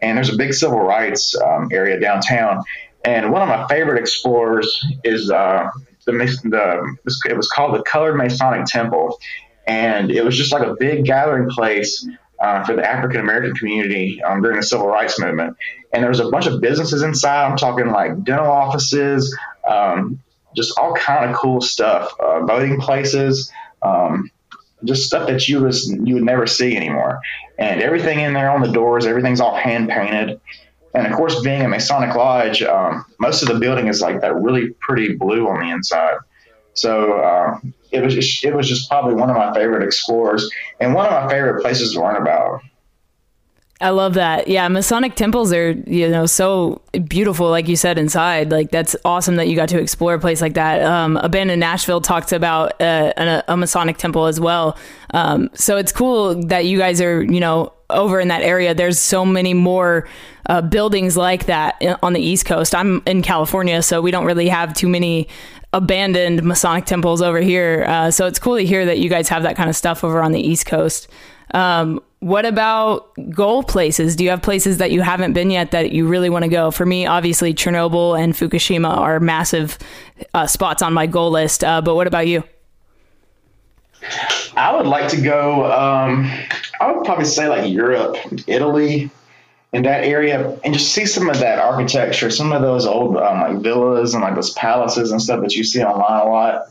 and 0.00 0.16
there's 0.16 0.32
a 0.32 0.36
big 0.36 0.54
civil 0.54 0.80
rights 0.80 1.34
um, 1.40 1.68
area 1.72 1.98
downtown. 1.98 2.62
And 3.04 3.32
one 3.32 3.42
of 3.42 3.48
my 3.48 3.66
favorite 3.66 3.98
explorers 3.98 4.84
is 5.02 5.30
uh, 5.30 5.68
the 6.06 6.12
the 6.12 6.96
it 7.28 7.36
was 7.36 7.48
called 7.48 7.74
the 7.74 7.82
Colored 7.82 8.16
Masonic 8.16 8.66
Temple, 8.66 9.18
and 9.66 10.10
it 10.10 10.24
was 10.24 10.36
just 10.36 10.52
like 10.52 10.66
a 10.66 10.74
big 10.78 11.04
gathering 11.04 11.48
place 11.50 12.06
uh, 12.42 12.64
for 12.64 12.74
the 12.74 12.88
African 12.88 13.20
American 13.20 13.54
community 13.54 14.22
um, 14.22 14.42
during 14.42 14.58
the 14.58 14.62
civil 14.62 14.88
rights 14.88 15.18
movement. 15.18 15.56
And 15.92 16.02
there 16.02 16.10
was 16.10 16.20
a 16.20 16.28
bunch 16.28 16.46
of 16.46 16.60
businesses 16.60 17.02
inside. 17.02 17.46
I'm 17.46 17.56
talking 17.56 17.88
like 17.88 18.24
dental 18.24 18.46
offices, 18.46 19.36
um, 19.68 20.20
just 20.54 20.78
all 20.78 20.94
kind 20.94 21.30
of 21.30 21.36
cool 21.36 21.60
stuff, 21.60 22.12
uh, 22.20 22.40
voting 22.44 22.80
places, 22.80 23.50
um, 23.82 24.30
just 24.84 25.04
stuff 25.04 25.28
that 25.28 25.48
you 25.48 25.60
was 25.60 25.88
you 26.04 26.14
would 26.14 26.24
never 26.24 26.46
see 26.46 26.76
anymore. 26.76 27.20
And 27.58 27.80
everything 27.80 28.20
in 28.20 28.32
there 28.32 28.50
on 28.50 28.62
the 28.62 28.72
doors, 28.72 29.06
everything's 29.06 29.40
all 29.40 29.54
hand 29.54 29.88
painted. 29.88 30.40
And 30.94 31.06
of 31.06 31.12
course, 31.14 31.40
being 31.40 31.62
a 31.62 31.68
Masonic 31.68 32.14
lodge, 32.14 32.62
um, 32.62 33.04
most 33.18 33.42
of 33.42 33.48
the 33.48 33.58
building 33.58 33.88
is 33.88 34.00
like 34.00 34.20
that 34.20 34.34
really 34.34 34.70
pretty 34.80 35.14
blue 35.14 35.48
on 35.48 35.60
the 35.60 35.70
inside. 35.70 36.16
So 36.74 37.12
uh, 37.14 37.60
it 37.90 38.02
was 38.02 38.14
just, 38.14 38.44
it 38.44 38.54
was 38.54 38.68
just 38.68 38.88
probably 38.88 39.14
one 39.14 39.30
of 39.30 39.36
my 39.36 39.54
favorite 39.54 39.84
explorers 39.84 40.50
and 40.80 40.94
one 40.94 41.06
of 41.06 41.12
my 41.12 41.30
favorite 41.30 41.62
places 41.62 41.92
to 41.92 42.00
learn 42.00 42.16
about. 42.16 42.62
I 43.82 43.90
love 43.90 44.14
that. 44.14 44.48
Yeah, 44.48 44.68
Masonic 44.68 45.16
temples 45.16 45.52
are, 45.52 45.72
you 45.72 46.08
know, 46.08 46.26
so 46.26 46.80
beautiful, 47.08 47.50
like 47.50 47.68
you 47.68 47.76
said, 47.76 47.98
inside. 47.98 48.50
Like, 48.50 48.70
that's 48.70 48.94
awesome 49.04 49.36
that 49.36 49.48
you 49.48 49.56
got 49.56 49.68
to 49.70 49.78
explore 49.78 50.14
a 50.14 50.20
place 50.20 50.40
like 50.40 50.54
that. 50.54 50.82
Um, 50.82 51.16
Abandoned 51.16 51.60
Nashville 51.60 52.00
talks 52.00 52.32
about 52.32 52.80
uh, 52.80 53.12
a, 53.16 53.44
a, 53.48 53.56
Masonic 53.56 53.98
temple 53.98 54.26
as 54.26 54.38
well. 54.38 54.78
Um, 55.10 55.50
so 55.54 55.76
it's 55.76 55.92
cool 55.92 56.34
that 56.46 56.64
you 56.66 56.78
guys 56.78 57.00
are, 57.00 57.22
you 57.22 57.40
know, 57.40 57.72
over 57.90 58.20
in 58.20 58.28
that 58.28 58.42
area. 58.42 58.74
There's 58.74 58.98
so 58.98 59.26
many 59.26 59.52
more 59.52 60.08
uh, 60.46 60.62
buildings 60.62 61.16
like 61.16 61.46
that 61.46 61.82
on 62.02 62.12
the 62.12 62.20
East 62.20 62.46
Coast. 62.46 62.74
I'm 62.74 63.02
in 63.06 63.22
California, 63.22 63.82
so 63.82 64.00
we 64.00 64.10
don't 64.10 64.24
really 64.24 64.48
have 64.48 64.74
too 64.74 64.88
many 64.88 65.28
abandoned 65.72 66.42
Masonic 66.42 66.84
temples 66.84 67.22
over 67.22 67.40
here. 67.40 67.84
Uh, 67.88 68.10
so 68.10 68.26
it's 68.26 68.38
cool 68.38 68.56
to 68.56 68.64
hear 68.64 68.86
that 68.86 68.98
you 68.98 69.08
guys 69.08 69.28
have 69.28 69.42
that 69.42 69.56
kind 69.56 69.70
of 69.70 69.76
stuff 69.76 70.04
over 70.04 70.22
on 70.22 70.32
the 70.32 70.40
East 70.40 70.66
Coast. 70.66 71.08
Um, 71.54 72.00
what 72.22 72.46
about 72.46 73.10
goal 73.30 73.64
places? 73.64 74.14
Do 74.14 74.22
you 74.22 74.30
have 74.30 74.42
places 74.42 74.78
that 74.78 74.92
you 74.92 75.02
haven't 75.02 75.32
been 75.32 75.50
yet 75.50 75.72
that 75.72 75.90
you 75.90 76.06
really 76.06 76.30
want 76.30 76.44
to 76.44 76.48
go? 76.48 76.70
For 76.70 76.86
me, 76.86 77.04
obviously, 77.04 77.52
Chernobyl 77.52 78.16
and 78.18 78.32
Fukushima 78.32 78.96
are 78.96 79.18
massive 79.18 79.76
uh, 80.32 80.46
spots 80.46 80.82
on 80.82 80.92
my 80.92 81.08
goal 81.08 81.32
list. 81.32 81.64
Uh, 81.64 81.82
but 81.82 81.96
what 81.96 82.06
about 82.06 82.28
you? 82.28 82.44
I 84.56 84.72
would 84.76 84.86
like 84.86 85.08
to 85.08 85.20
go. 85.20 85.64
Um, 85.64 86.30
I 86.80 86.92
would 86.92 87.04
probably 87.04 87.24
say 87.24 87.48
like 87.48 87.68
Europe, 87.68 88.16
Italy, 88.46 89.10
in 89.72 89.82
that 89.82 90.04
area, 90.04 90.56
and 90.62 90.74
just 90.74 90.92
see 90.92 91.06
some 91.06 91.28
of 91.28 91.40
that 91.40 91.58
architecture, 91.58 92.30
some 92.30 92.52
of 92.52 92.62
those 92.62 92.86
old 92.86 93.16
um, 93.16 93.40
like 93.40 93.62
villas 93.64 94.14
and 94.14 94.22
like 94.22 94.36
those 94.36 94.50
palaces 94.50 95.10
and 95.10 95.20
stuff 95.20 95.40
that 95.40 95.56
you 95.56 95.64
see 95.64 95.82
online 95.82 96.24
a 96.24 96.30
lot. 96.30 96.68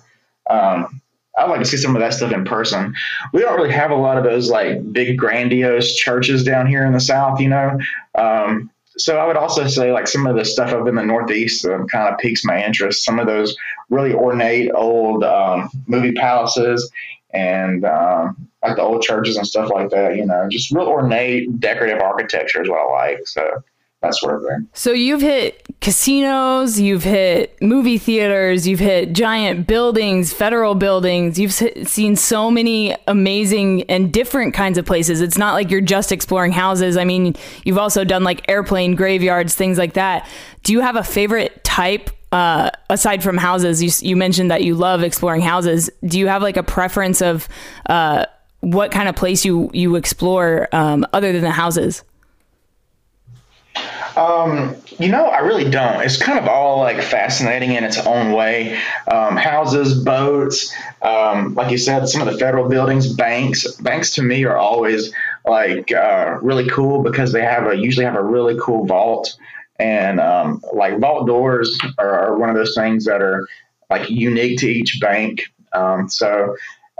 Um, 0.49 1.00
I'd 1.37 1.49
like 1.49 1.59
to 1.59 1.65
see 1.65 1.77
some 1.77 1.95
of 1.95 2.01
that 2.01 2.13
stuff 2.13 2.31
in 2.31 2.43
person. 2.43 2.93
We 3.33 3.41
don't 3.41 3.55
really 3.55 3.71
have 3.71 3.91
a 3.91 3.95
lot 3.95 4.17
of 4.17 4.23
those 4.23 4.49
like 4.49 4.91
big 4.91 5.17
grandiose 5.17 5.95
churches 5.95 6.43
down 6.43 6.67
here 6.67 6.85
in 6.85 6.93
the 6.93 6.99
South, 6.99 7.39
you 7.39 7.49
know. 7.49 7.77
Um, 8.15 8.69
so 8.97 9.17
I 9.17 9.25
would 9.25 9.37
also 9.37 9.67
say 9.67 9.91
like 9.91 10.07
some 10.07 10.27
of 10.27 10.35
the 10.35 10.43
stuff 10.43 10.73
up 10.73 10.87
in 10.87 10.95
the 10.95 11.03
Northeast 11.03 11.65
um, 11.65 11.87
kind 11.87 12.13
of 12.13 12.19
piques 12.19 12.43
my 12.43 12.63
interest. 12.63 13.05
Some 13.05 13.19
of 13.19 13.27
those 13.27 13.55
really 13.89 14.13
ornate 14.13 14.71
old 14.75 15.23
um, 15.23 15.69
movie 15.87 16.11
palaces 16.11 16.91
and 17.33 17.85
um, 17.85 18.49
like 18.61 18.75
the 18.75 18.81
old 18.81 19.01
churches 19.01 19.37
and 19.37 19.47
stuff 19.47 19.71
like 19.73 19.89
that. 19.91 20.17
You 20.17 20.25
know, 20.25 20.47
just 20.49 20.71
real 20.71 20.87
ornate, 20.87 21.59
decorative 21.59 22.01
architecture 22.01 22.61
is 22.61 22.69
what 22.69 22.79
I 22.79 22.91
like. 22.91 23.27
So 23.27 23.63
that 24.01 24.15
sort 24.15 24.35
of 24.35 24.41
thing. 24.41 24.67
So 24.73 24.91
you've 24.91 25.21
hit 25.21 25.65
casinos, 25.81 26.79
you've 26.79 27.03
hit 27.03 27.59
movie 27.59 27.97
theaters, 27.97 28.67
you've 28.67 28.79
hit 28.79 29.13
giant 29.13 29.65
buildings, 29.65 30.31
federal 30.31 30.75
buildings. 30.75 31.39
You've 31.39 31.53
seen 31.53 32.15
so 32.15 32.51
many 32.51 32.95
amazing 33.07 33.83
and 33.89 34.13
different 34.13 34.53
kinds 34.53 34.77
of 34.77 34.85
places. 34.85 35.21
It's 35.21 35.39
not 35.39 35.53
like 35.53 35.71
you're 35.71 35.81
just 35.81 36.11
exploring 36.11 36.51
houses. 36.51 36.97
I 36.97 37.03
mean, 37.03 37.35
you've 37.65 37.79
also 37.79 38.03
done 38.03 38.23
like 38.23 38.47
airplane 38.47 38.95
graveyards, 38.95 39.55
things 39.55 39.79
like 39.79 39.93
that. 39.93 40.29
Do 40.63 40.71
you 40.71 40.81
have 40.81 40.95
a 40.95 41.03
favorite 41.03 41.63
type 41.63 42.11
uh, 42.31 42.69
aside 42.89 43.21
from 43.21 43.37
houses, 43.37 43.83
you 43.83 44.07
you 44.07 44.15
mentioned 44.15 44.51
that 44.51 44.63
you 44.63 44.73
love 44.73 45.03
exploring 45.03 45.41
houses. 45.41 45.89
Do 46.05 46.17
you 46.17 46.27
have 46.27 46.41
like 46.41 46.55
a 46.55 46.63
preference 46.63 47.21
of 47.21 47.49
uh, 47.87 48.25
what 48.61 48.91
kind 48.91 49.09
of 49.09 49.17
place 49.17 49.43
you 49.43 49.69
you 49.73 49.97
explore 49.97 50.69
um, 50.71 51.05
other 51.11 51.33
than 51.33 51.41
the 51.41 51.51
houses? 51.51 52.03
Um, 54.15 54.75
you 54.99 55.09
know, 55.09 55.25
I 55.25 55.39
really 55.39 55.69
don't. 55.69 56.01
It's 56.01 56.21
kind 56.21 56.37
of 56.37 56.47
all 56.47 56.79
like 56.79 57.01
fascinating 57.01 57.71
in 57.71 57.83
its 57.83 57.97
own 58.05 58.33
way. 58.33 58.77
Um, 59.07 59.37
houses, 59.37 60.03
boats, 60.03 60.73
um, 61.01 61.53
like 61.55 61.71
you 61.71 61.77
said, 61.77 62.07
some 62.07 62.25
of 62.27 62.31
the 62.31 62.39
federal 62.39 62.67
buildings, 62.67 63.11
banks. 63.13 63.69
Banks 63.75 64.11
to 64.15 64.21
me 64.21 64.43
are 64.43 64.57
always 64.57 65.13
like 65.45 65.91
uh, 65.91 66.37
really 66.41 66.67
cool 66.69 67.03
because 67.03 67.31
they 67.31 67.43
have 67.43 67.67
a 67.67 67.75
usually 67.75 68.05
have 68.05 68.15
a 68.15 68.23
really 68.23 68.57
cool 68.61 68.85
vault, 68.85 69.37
and 69.79 70.19
um, 70.19 70.61
like 70.73 70.99
vault 70.99 71.25
doors 71.27 71.77
are, 71.97 72.31
are, 72.31 72.37
one 72.37 72.49
of 72.49 72.55
those 72.55 72.75
things 72.75 73.05
that 73.05 73.21
are 73.21 73.47
like 73.89 74.09
unique 74.09 74.59
to 74.59 74.67
each 74.67 74.99
bank. 74.99 75.41
Um, 75.73 76.09
so, 76.09 76.55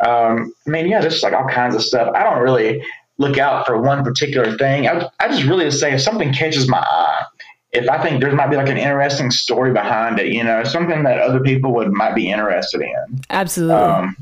um, 0.06 0.54
I 0.66 0.70
mean, 0.70 0.88
yeah, 0.88 1.02
just 1.02 1.24
like 1.24 1.34
all 1.34 1.48
kinds 1.48 1.76
of 1.76 1.84
stuff. 1.84 2.14
I 2.16 2.24
don't 2.24 2.42
really 2.42 2.84
look 3.22 3.38
out 3.38 3.66
for 3.66 3.80
one 3.82 4.04
particular 4.04 4.58
thing. 4.58 4.88
I, 4.88 5.08
I 5.20 5.28
just 5.30 5.44
really 5.44 5.70
say 5.72 5.94
if 5.94 6.02
something 6.02 6.34
catches 6.34 6.68
my 6.68 6.80
eye, 6.80 7.24
if 7.72 7.88
I 7.90 8.02
think 8.04 8.22
there 8.22 8.34
might 8.34 8.50
be 8.50 8.58
like 8.58 8.68
an 8.68 8.78
interesting 8.78 9.32
story 9.32 9.72
behind 9.72 10.20
it, 10.20 10.34
you 10.34 10.44
know, 10.44 10.64
something 10.64 11.04
that 11.04 11.20
other 11.20 11.40
people 11.40 11.74
would 11.76 11.92
might 11.92 12.16
be 12.16 12.30
interested 12.30 12.82
in. 12.82 13.22
Absolutely. 13.30 13.76
Um, 13.76 14.18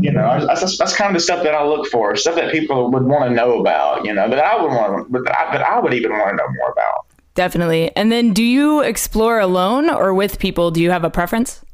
you 0.00 0.10
know, 0.10 0.46
that's, 0.46 0.78
that's 0.78 0.94
kind 0.96 1.10
of 1.10 1.14
the 1.14 1.20
stuff 1.20 1.42
that 1.42 1.54
I 1.54 1.64
look 1.64 1.86
for, 1.86 2.16
stuff 2.16 2.34
that 2.34 2.50
people 2.50 2.90
would 2.90 3.04
want 3.04 3.28
to 3.28 3.34
know 3.34 3.60
about, 3.60 4.04
you 4.04 4.12
know, 4.12 4.28
that 4.28 4.38
I 4.38 4.60
would 4.60 4.70
want, 4.70 5.12
but 5.12 5.22
I, 5.30 5.52
that 5.52 5.62
I 5.62 5.78
would 5.78 5.94
even 5.94 6.12
want 6.12 6.30
to 6.30 6.36
know 6.36 6.48
more 6.58 6.70
about. 6.70 7.06
Definitely. 7.34 7.94
And 7.96 8.10
then, 8.10 8.32
do 8.32 8.42
you 8.42 8.80
explore 8.80 9.38
alone 9.38 9.88
or 9.88 10.12
with 10.12 10.38
people? 10.38 10.70
Do 10.70 10.82
you 10.82 10.90
have 10.90 11.04
a 11.04 11.10
preference? 11.10 11.64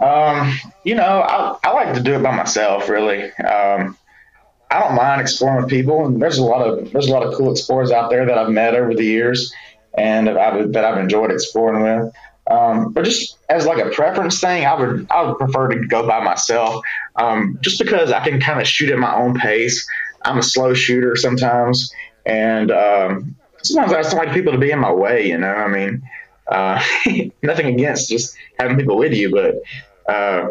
Um, 0.00 0.58
you 0.84 0.94
know, 0.94 1.02
I, 1.02 1.56
I 1.64 1.72
like 1.72 1.94
to 1.94 2.02
do 2.02 2.14
it 2.14 2.22
by 2.22 2.34
myself, 2.34 2.88
really. 2.88 3.32
Um, 3.32 3.96
I 4.70 4.80
don't 4.80 4.94
mind 4.94 5.20
exploring 5.20 5.62
with 5.62 5.70
people, 5.70 6.06
and 6.06 6.20
there's 6.20 6.38
a 6.38 6.44
lot 6.44 6.66
of 6.66 6.92
there's 6.92 7.08
a 7.08 7.12
lot 7.12 7.22
of 7.22 7.34
cool 7.34 7.52
explorers 7.52 7.90
out 7.90 8.10
there 8.10 8.26
that 8.26 8.36
I've 8.36 8.50
met 8.50 8.74
over 8.74 8.94
the 8.94 9.04
years, 9.04 9.52
and 9.96 10.26
that 10.26 10.36
I've, 10.36 10.72
that 10.72 10.84
I've 10.84 10.98
enjoyed 10.98 11.30
exploring 11.30 11.82
with. 11.82 12.12
Um, 12.48 12.92
but 12.92 13.04
just 13.04 13.38
as 13.48 13.66
like 13.66 13.84
a 13.84 13.90
preference 13.90 14.40
thing, 14.40 14.66
I 14.66 14.74
would 14.74 15.06
I 15.10 15.22
would 15.22 15.38
prefer 15.38 15.68
to 15.68 15.86
go 15.86 16.06
by 16.06 16.22
myself, 16.22 16.84
um, 17.16 17.58
just 17.60 17.78
because 17.78 18.12
I 18.12 18.22
can 18.26 18.40
kind 18.40 18.60
of 18.60 18.66
shoot 18.66 18.90
at 18.90 18.98
my 18.98 19.14
own 19.14 19.34
pace. 19.34 19.86
I'm 20.24 20.38
a 20.38 20.42
slow 20.42 20.74
shooter 20.74 21.16
sometimes, 21.16 21.92
and 22.24 22.70
um, 22.70 23.36
sometimes 23.62 23.92
I 23.92 24.02
just 24.02 24.12
don't 24.12 24.24
like 24.24 24.34
people 24.34 24.52
to 24.52 24.58
be 24.58 24.70
in 24.70 24.78
my 24.78 24.92
way. 24.92 25.28
You 25.28 25.38
know, 25.38 25.52
I 25.52 25.68
mean, 25.68 26.02
uh, 26.48 26.82
nothing 27.42 27.66
against 27.66 28.08
just 28.08 28.36
having 28.58 28.76
people 28.76 28.96
with 28.96 29.12
you, 29.12 29.30
but 29.30 30.12
uh, 30.12 30.48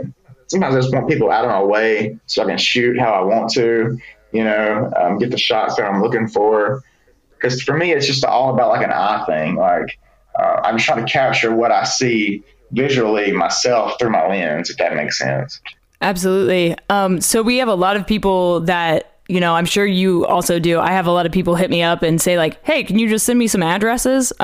sometimes 0.47 0.75
I 0.75 0.79
just 0.81 0.93
want 0.93 1.09
people 1.09 1.31
out 1.31 1.45
of 1.45 1.51
my 1.51 1.63
way 1.63 2.19
so 2.25 2.43
I 2.43 2.45
can 2.45 2.57
shoot 2.57 2.99
how 2.99 3.11
I 3.11 3.21
want 3.21 3.51
to, 3.53 3.97
you 4.31 4.43
know, 4.43 4.91
um, 4.99 5.17
get 5.17 5.31
the 5.31 5.37
shots 5.37 5.75
that 5.75 5.83
I'm 5.83 6.01
looking 6.01 6.27
for. 6.27 6.83
Because 7.31 7.61
for 7.61 7.75
me, 7.77 7.91
it's 7.91 8.07
just 8.07 8.23
all 8.25 8.53
about 8.53 8.69
like 8.69 8.83
an 8.83 8.91
eye 8.91 9.23
thing. 9.25 9.55
Like 9.55 9.99
uh, 10.39 10.61
I'm 10.63 10.77
trying 10.77 11.05
to 11.05 11.11
capture 11.11 11.53
what 11.53 11.71
I 11.71 11.83
see 11.83 12.43
visually 12.71 13.31
myself 13.31 13.97
through 13.99 14.11
my 14.11 14.27
lens, 14.27 14.69
if 14.69 14.77
that 14.77 14.95
makes 14.95 15.17
sense. 15.17 15.61
Absolutely. 16.01 16.75
Um, 16.89 17.21
so 17.21 17.41
we 17.41 17.57
have 17.57 17.67
a 17.67 17.75
lot 17.75 17.95
of 17.95 18.05
people 18.05 18.61
that 18.61 19.14
you 19.27 19.39
know, 19.39 19.55
I'm 19.55 19.65
sure 19.65 19.85
you 19.85 20.25
also 20.25 20.59
do. 20.59 20.79
I 20.79 20.91
have 20.91 21.07
a 21.07 21.11
lot 21.11 21.25
of 21.25 21.31
people 21.31 21.55
hit 21.55 21.69
me 21.69 21.81
up 21.81 22.03
and 22.03 22.21
say 22.21 22.37
like, 22.37 22.63
"Hey, 22.63 22.83
can 22.83 22.99
you 22.99 23.09
just 23.09 23.25
send 23.25 23.39
me 23.39 23.47
some 23.47 23.63
addresses?" 23.63 24.31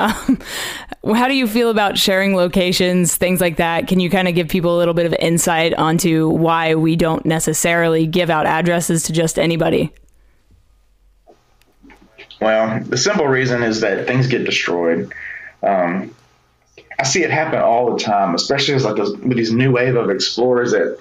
Um, 1.04 1.16
how 1.16 1.26
do 1.26 1.34
you 1.34 1.48
feel 1.48 1.70
about 1.70 1.98
sharing 1.98 2.36
locations, 2.36 3.16
things 3.16 3.40
like 3.40 3.56
that? 3.56 3.88
Can 3.88 3.98
you 3.98 4.08
kind 4.08 4.28
of 4.28 4.34
give 4.34 4.48
people 4.48 4.76
a 4.76 4.78
little 4.78 4.94
bit 4.94 5.06
of 5.06 5.14
insight 5.14 5.74
onto 5.74 6.28
why 6.28 6.76
we 6.76 6.94
don't 6.94 7.26
necessarily 7.26 8.06
give 8.06 8.30
out 8.30 8.46
addresses 8.46 9.02
to 9.04 9.12
just 9.12 9.38
anybody? 9.38 9.92
Well, 12.40 12.80
the 12.84 12.96
simple 12.96 13.26
reason 13.26 13.62
is 13.62 13.80
that 13.80 14.06
things 14.06 14.28
get 14.28 14.44
destroyed. 14.44 15.12
Um, 15.62 16.14
I 16.98 17.04
see 17.04 17.22
it 17.22 17.30
happen 17.30 17.60
all 17.60 17.94
the 17.94 18.00
time, 18.00 18.34
especially 18.34 18.78
like 18.78 18.96
with 18.96 19.36
these 19.36 19.52
new 19.52 19.72
wave 19.72 19.96
of 19.96 20.10
explorers 20.10 20.72
that 20.72 20.98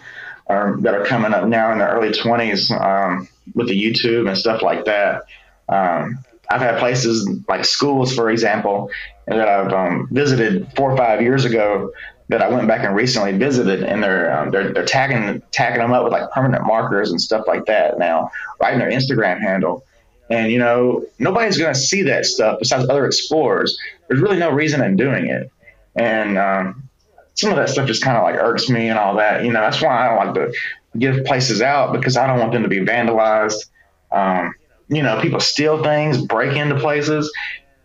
are 0.48 0.78
that 0.82 0.94
are 0.94 1.06
coming 1.06 1.34
up 1.34 1.48
now 1.48 1.72
in 1.72 1.80
their 1.80 1.90
early 1.90 2.10
20s. 2.10 2.72
Um, 2.72 3.28
with 3.54 3.68
the 3.68 3.80
YouTube 3.80 4.28
and 4.28 4.38
stuff 4.38 4.62
like 4.62 4.86
that. 4.86 5.24
Um, 5.70 6.20
I've 6.50 6.62
had 6.62 6.80
places 6.80 7.30
like 7.48 7.64
schools, 7.64 8.14
for 8.14 8.30
example, 8.30 8.90
that 9.28 9.48
I've 9.48 9.72
um, 9.72 10.10
visited 10.12 10.72
four 10.76 10.92
or 10.92 10.98
five 10.98 11.22
years 11.22 11.46
ago 11.46 11.92
that 12.30 12.42
I 12.42 12.50
went 12.50 12.68
back 12.68 12.84
and 12.84 12.96
recently 12.96 13.34
visited, 13.38 13.84
and 13.84 14.04
they're 14.04 14.38
um, 14.38 14.52
they're 14.52 14.74
they're 14.74 14.86
tagging 14.86 15.42
tagging 15.52 15.80
them 15.80 15.94
up 15.94 16.04
with 16.04 16.14
like 16.14 16.30
permanent 16.32 16.66
markers 16.66 17.12
and 17.12 17.22
stuff 17.22 17.46
like 17.48 17.66
that 17.66 17.98
now, 18.00 18.32
right 18.60 18.74
in 18.74 18.80
their 18.80 18.92
Instagram 18.92 19.40
handle. 19.40 19.86
And 20.30 20.52
you 20.52 20.60
know, 20.60 21.06
nobody's 21.20 21.58
going 21.58 21.74
to 21.74 21.80
see 21.80 22.04
that 22.04 22.26
stuff 22.26 22.60
besides 22.60 22.88
other 22.90 23.06
explorers. 23.06 23.78
There's 24.08 24.22
really 24.22 24.40
no 24.40 24.50
reason 24.50 24.82
in 24.82 24.96
doing 24.96 25.28
it, 25.28 25.52
and 25.96 26.38
um, 26.38 26.90
some 27.36 27.50
of 27.50 27.58
that 27.58 27.70
stuff 27.70 27.88
just 27.88 28.04
kind 28.04 28.18
of 28.18 28.24
like 28.24 28.36
irks 28.36 28.70
me 28.70 28.88
and 28.88 28.98
all 28.98 29.16
that. 29.16 29.44
You 29.44 29.52
know, 29.52 29.62
that's 29.62 29.82
why 29.82 30.06
I 30.06 30.10
don't 30.10 30.26
like 30.26 30.36
to 30.36 30.58
give 30.98 31.24
places 31.26 31.62
out 31.62 31.94
because 31.94 32.18
I 32.18 32.28
don't 32.28 32.40
want 32.40 32.52
them 32.52 32.64
to 32.64 32.70
be 32.70 32.80
vandalized. 32.80 33.70
Um, 34.12 34.54
you 34.90 35.02
know, 35.02 35.22
people 35.22 35.40
steal 35.40 35.84
things, 35.84 36.22
break 36.22 36.58
into 36.58 36.80
places, 36.80 37.32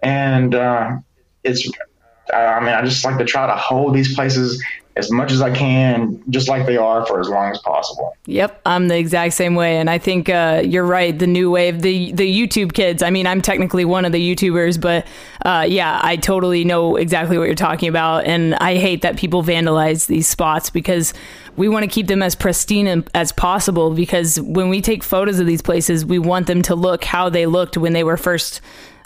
and 0.02 0.54
uh, 0.54 0.96
it's. 1.44 1.70
I 2.34 2.58
mean, 2.58 2.70
I 2.70 2.84
just 2.84 3.04
like 3.04 3.18
to 3.18 3.24
try 3.24 3.46
to 3.46 3.54
hold 3.54 3.94
these 3.94 4.12
places 4.14 4.60
as 4.96 5.10
much 5.10 5.30
as 5.30 5.42
I 5.42 5.54
can, 5.54 6.22
just 6.30 6.48
like 6.48 6.64
they 6.64 6.78
are 6.78 7.04
for 7.04 7.20
as 7.20 7.28
long 7.28 7.50
as 7.50 7.58
possible. 7.58 8.16
Yep, 8.24 8.62
I'm 8.64 8.88
the 8.88 8.96
exact 8.96 9.34
same 9.34 9.54
way, 9.54 9.76
and 9.76 9.90
I 9.90 9.98
think 9.98 10.30
uh, 10.30 10.62
you're 10.64 10.86
right. 10.86 11.16
The 11.16 11.26
new 11.26 11.50
wave, 11.50 11.82
the 11.82 12.12
the 12.12 12.26
YouTube 12.26 12.72
kids. 12.72 13.02
I 13.02 13.10
mean, 13.10 13.26
I'm 13.26 13.42
technically 13.42 13.84
one 13.84 14.06
of 14.06 14.12
the 14.12 14.34
YouTubers, 14.34 14.80
but 14.80 15.06
uh, 15.44 15.66
yeah, 15.68 16.00
I 16.02 16.16
totally 16.16 16.64
know 16.64 16.96
exactly 16.96 17.36
what 17.36 17.44
you're 17.44 17.54
talking 17.54 17.90
about, 17.90 18.24
and 18.24 18.54
I 18.54 18.76
hate 18.76 19.02
that 19.02 19.16
people 19.18 19.42
vandalize 19.42 20.06
these 20.06 20.26
spots 20.26 20.70
because 20.70 21.12
we 21.56 21.68
want 21.68 21.84
to 21.84 21.88
keep 21.88 22.06
them 22.06 22.22
as 22.22 22.34
pristine 22.34 23.04
as 23.14 23.32
possible. 23.32 23.92
Because 23.92 24.40
when 24.40 24.70
we 24.70 24.80
take 24.80 25.02
photos 25.02 25.38
of 25.38 25.46
these 25.46 25.62
places, 25.62 26.06
we 26.06 26.18
want 26.18 26.46
them 26.46 26.62
to 26.62 26.74
look 26.74 27.04
how 27.04 27.28
they 27.28 27.44
looked 27.44 27.76
when 27.76 27.92
they 27.92 28.04
were 28.04 28.16
first 28.16 28.62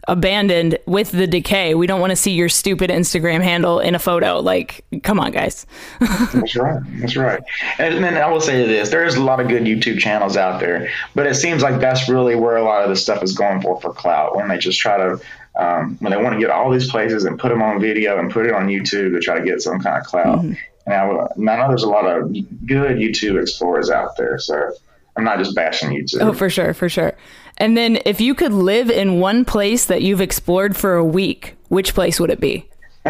abandoned 0.08 0.78
with 0.86 1.12
the 1.12 1.26
decay. 1.26 1.74
We 1.74 1.86
don't 1.86 2.00
want 2.00 2.10
to 2.10 2.16
see 2.16 2.32
your 2.32 2.48
stupid 2.48 2.90
Instagram 2.90 3.42
handle 3.42 3.80
in 3.80 3.94
a 3.94 3.98
photo. 3.98 4.40
Like, 4.40 4.84
come 5.02 5.20
on, 5.20 5.32
guys. 5.32 5.66
That's 6.00 6.56
right. 6.56 6.82
That's 7.00 7.16
right. 7.16 7.42
And 7.78 8.02
then 8.02 8.16
I 8.16 8.28
will 8.28 8.40
say 8.40 8.66
this: 8.66 8.90
there's 8.90 9.16
a 9.16 9.22
lot 9.22 9.40
of 9.40 9.48
good 9.48 9.64
YouTube 9.64 9.98
channels 9.98 10.36
out 10.36 10.60
there, 10.60 10.88
but 11.14 11.26
it 11.26 11.34
seems 11.34 11.62
like 11.62 11.80
that's 11.80 12.08
really 12.08 12.34
where 12.34 12.56
a 12.56 12.64
lot 12.64 12.82
of 12.82 12.88
the 12.88 12.96
stuff 12.96 13.22
is 13.22 13.36
going 13.36 13.60
for 13.60 13.80
for 13.80 13.92
clout. 13.92 14.36
When 14.36 14.48
they 14.48 14.58
just 14.58 14.78
try 14.78 14.96
to, 14.96 15.20
um, 15.58 15.96
when 16.00 16.12
they 16.12 16.22
want 16.22 16.34
to 16.34 16.40
get 16.40 16.50
all 16.50 16.70
these 16.70 16.90
places 16.90 17.24
and 17.24 17.38
put 17.38 17.48
them 17.48 17.62
on 17.62 17.80
video 17.80 18.18
and 18.18 18.30
put 18.30 18.46
it 18.46 18.52
on 18.52 18.66
YouTube 18.66 19.12
to 19.12 19.20
try 19.20 19.38
to 19.38 19.44
get 19.44 19.60
some 19.62 19.80
kind 19.80 19.98
of 19.98 20.04
clout. 20.04 20.38
Mm-hmm. 20.38 20.52
And 20.86 20.94
I, 20.94 21.52
I 21.52 21.56
know 21.56 21.68
there's 21.68 21.82
a 21.82 21.88
lot 21.88 22.06
of 22.06 22.32
good 22.66 22.96
YouTube 22.96 23.40
explorers 23.40 23.90
out 23.90 24.16
there, 24.16 24.38
so 24.38 24.72
I'm 25.16 25.24
not 25.24 25.38
just 25.38 25.54
bashing 25.54 25.90
YouTube. 25.90 26.22
Oh, 26.22 26.32
for 26.32 26.48
sure, 26.48 26.72
for 26.74 26.88
sure. 26.88 27.14
And 27.60 27.76
then 27.76 27.98
if 28.06 28.22
you 28.22 28.34
could 28.34 28.52
live 28.52 28.90
in 28.90 29.20
one 29.20 29.44
place 29.44 29.84
that 29.86 30.00
you've 30.00 30.22
explored 30.22 30.76
for 30.76 30.96
a 30.96 31.04
week, 31.04 31.56
which 31.68 31.94
place 31.94 32.18
would 32.18 32.30
it 32.30 32.40
be? 32.40 32.66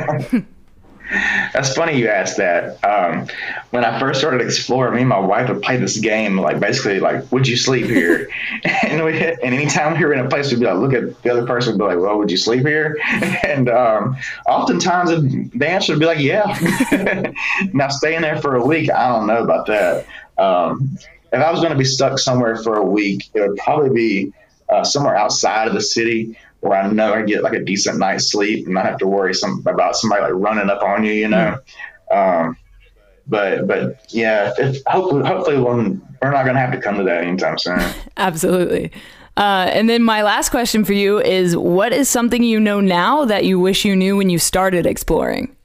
That's 1.53 1.75
funny 1.75 1.99
you 1.99 2.09
asked 2.09 2.37
that. 2.37 2.85
Um, 2.85 3.29
when 3.71 3.85
I 3.85 3.99
first 3.99 4.21
started 4.21 4.41
exploring, 4.41 4.95
me 4.95 5.01
and 5.01 5.09
my 5.09 5.19
wife 5.19 5.49
would 5.49 5.63
play 5.63 5.77
this 5.77 5.99
game, 5.99 6.37
like 6.37 6.59
basically 6.59 6.99
like, 6.99 7.31
would 7.31 7.47
you 7.47 7.57
sleep 7.57 7.87
here? 7.87 8.29
and 8.83 9.05
we, 9.05 9.21
and 9.21 9.55
anytime 9.55 9.97
we 9.97 10.05
were 10.05 10.13
in 10.13 10.25
a 10.25 10.29
place, 10.29 10.51
we'd 10.51 10.61
be 10.61 10.67
like, 10.67 10.79
look 10.79 10.95
at 10.95 11.23
the 11.23 11.31
other 11.31 11.47
person, 11.47 11.73
and 11.73 11.79
be 11.79 11.85
like, 11.85 11.99
well, 11.99 12.19
would 12.19 12.31
you 12.31 12.37
sleep 12.37 12.67
here? 12.67 12.99
and 13.45 13.69
um, 13.69 14.17
oftentimes 14.49 15.11
the 15.53 15.69
answer 15.69 15.93
would 15.93 16.01
be 16.01 16.07
like, 16.07 16.19
yeah. 16.19 17.33
now 17.73 17.89
staying 17.89 18.23
there 18.23 18.41
for 18.41 18.57
a 18.57 18.65
week, 18.65 18.91
I 18.91 19.09
don't 19.09 19.27
know 19.27 19.43
about 19.43 19.67
that. 19.67 20.07
Um, 20.39 20.97
if 21.33 21.41
I 21.41 21.51
was 21.53 21.61
going 21.61 21.73
to 21.73 21.79
be 21.79 21.85
stuck 21.85 22.19
somewhere 22.19 22.57
for 22.57 22.77
a 22.77 22.85
week, 22.85 23.31
it 23.35 23.41
would 23.41 23.57
probably 23.59 23.91
be 23.91 24.33
uh, 24.71 24.85
somewhere 24.85 25.17
outside 25.17 25.69
of 25.69 25.75
the 25.75 25.81
city 25.81 26.37
where 26.61 26.79
I 26.79 26.91
know 26.91 27.15
I 27.15 27.23
get 27.23 27.43
like 27.43 27.55
a 27.55 27.65
decent 27.65 27.99
night's 27.99 28.31
sleep 28.31 28.67
and 28.67 28.75
not 28.75 28.85
have 28.85 28.99
to 28.99 29.07
worry 29.07 29.35
some 29.35 29.63
about 29.67 29.97
somebody 29.97 30.23
like 30.23 30.33
running 30.35 30.71
up 30.71 30.83
on 30.83 31.05
you, 31.05 31.13
you 31.13 31.29
know. 31.29 31.59
Um, 32.11 32.57
but 33.27 33.67
but 33.67 34.05
yeah, 34.11 34.53
if, 34.59 34.83
hopefully 34.87 35.25
hopefully 35.25 35.59
when, 35.59 36.03
we're 36.21 36.31
not 36.31 36.45
going 36.45 36.55
to 36.55 36.61
have 36.61 36.73
to 36.73 36.81
come 36.81 36.99
to 36.99 37.05
that 37.05 37.25
anytime 37.25 37.57
soon. 37.59 37.81
Absolutely. 38.17 38.93
Uh, 39.37 39.71
and 39.73 39.89
then 39.89 40.03
my 40.03 40.23
last 40.23 40.51
question 40.51 40.85
for 40.85 40.93
you 40.93 41.19
is: 41.21 41.57
What 41.57 41.93
is 41.93 42.09
something 42.09 42.43
you 42.43 42.61
know 42.61 42.81
now 42.81 43.25
that 43.25 43.45
you 43.45 43.59
wish 43.59 43.85
you 43.85 43.97
knew 43.97 44.17
when 44.17 44.29
you 44.29 44.39
started 44.39 44.85
exploring? 44.85 45.57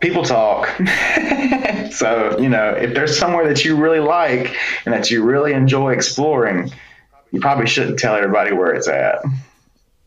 People 0.00 0.24
talk. 0.24 0.68
so, 1.90 2.38
you 2.38 2.48
know, 2.48 2.70
if 2.70 2.94
there's 2.94 3.18
somewhere 3.18 3.48
that 3.48 3.64
you 3.64 3.76
really 3.76 4.00
like 4.00 4.56
and 4.84 4.94
that 4.94 5.10
you 5.10 5.22
really 5.22 5.52
enjoy 5.52 5.92
exploring, 5.92 6.72
you 7.32 7.40
probably 7.40 7.66
shouldn't 7.66 7.98
tell 7.98 8.14
everybody 8.14 8.52
where 8.52 8.74
it's 8.74 8.88
at. 8.88 9.22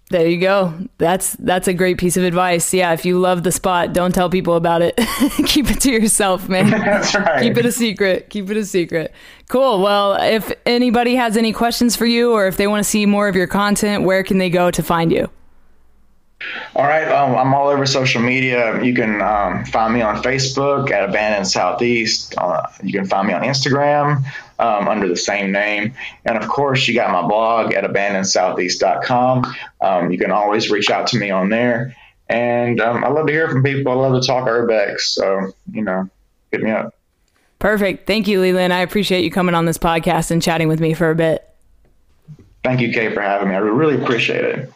There 0.09 0.27
you 0.27 0.39
go. 0.39 0.73
That's 0.97 1.33
that's 1.33 1.67
a 1.67 1.73
great 1.73 1.99
piece 1.99 2.17
of 2.17 2.23
advice. 2.23 2.73
Yeah, 2.73 2.93
if 2.93 3.05
you 3.05 3.19
love 3.19 3.43
the 3.43 3.51
spot, 3.51 3.93
don't 3.93 4.11
tell 4.11 4.27
people 4.27 4.55
about 4.55 4.81
it. 4.81 4.97
Keep 5.45 5.69
it 5.69 5.81
to 5.81 5.91
yourself, 5.91 6.49
man. 6.49 6.69
That's 6.71 7.13
right. 7.13 7.43
Keep 7.43 7.57
it 7.57 7.65
a 7.67 7.71
secret. 7.71 8.27
Keep 8.31 8.49
it 8.49 8.57
a 8.57 8.65
secret. 8.65 9.13
Cool. 9.49 9.83
Well, 9.83 10.15
if 10.15 10.51
anybody 10.65 11.13
has 11.13 11.37
any 11.37 11.53
questions 11.53 11.95
for 11.95 12.07
you 12.07 12.31
or 12.31 12.47
if 12.47 12.57
they 12.57 12.65
want 12.65 12.83
to 12.83 12.89
see 12.89 13.05
more 13.05 13.27
of 13.27 13.35
your 13.35 13.45
content, 13.45 14.03
where 14.03 14.23
can 14.23 14.39
they 14.39 14.49
go 14.49 14.71
to 14.71 14.81
find 14.81 15.11
you? 15.11 15.29
All 16.75 16.85
right, 16.85 17.07
um, 17.09 17.35
I'm 17.35 17.53
all 17.53 17.67
over 17.67 17.85
social 17.85 18.21
media. 18.21 18.81
You 18.81 18.93
can 18.93 19.21
um, 19.21 19.65
find 19.65 19.93
me 19.93 20.01
on 20.01 20.23
Facebook 20.23 20.89
at 20.89 21.09
Abandoned 21.09 21.47
Southeast. 21.47 22.33
Uh, 22.37 22.65
you 22.81 22.93
can 22.93 23.05
find 23.05 23.27
me 23.27 23.33
on 23.33 23.41
Instagram 23.41 24.23
um, 24.59 24.87
under 24.87 25.07
the 25.07 25.17
same 25.17 25.51
name. 25.51 25.93
And 26.25 26.37
of 26.37 26.47
course, 26.47 26.87
you 26.87 26.93
got 26.93 27.11
my 27.11 27.27
blog 27.27 27.73
at 27.73 27.83
abandonedSoutheast.com. 27.83 29.55
Um, 29.81 30.11
you 30.11 30.17
can 30.17 30.31
always 30.31 30.69
reach 30.69 30.89
out 30.89 31.07
to 31.07 31.17
me 31.17 31.29
on 31.29 31.49
there. 31.49 31.95
And 32.29 32.79
um, 32.79 33.03
I 33.03 33.09
love 33.09 33.27
to 33.27 33.33
hear 33.33 33.49
from 33.49 33.63
people. 33.63 33.91
I 33.91 33.95
love 33.95 34.21
to 34.21 34.25
talk 34.25 34.47
urbex. 34.47 35.01
So, 35.01 35.51
you 35.71 35.81
know, 35.81 36.09
hit 36.51 36.61
me 36.61 36.71
up. 36.71 36.95
Perfect. 37.57 38.07
Thank 38.07 38.27
you, 38.27 38.39
Leland. 38.39 38.71
I 38.71 38.79
appreciate 38.79 39.23
you 39.23 39.31
coming 39.31 39.55
on 39.55 39.65
this 39.65 39.77
podcast 39.77 40.31
and 40.31 40.41
chatting 40.41 40.67
with 40.67 40.79
me 40.79 40.93
for 40.93 41.09
a 41.09 41.15
bit. 41.15 41.45
Thank 42.63 42.81
you, 42.81 42.93
Kay, 42.93 43.13
for 43.13 43.21
having 43.21 43.49
me. 43.49 43.55
I 43.55 43.59
really 43.59 44.01
appreciate 44.01 44.45
it. 44.45 44.73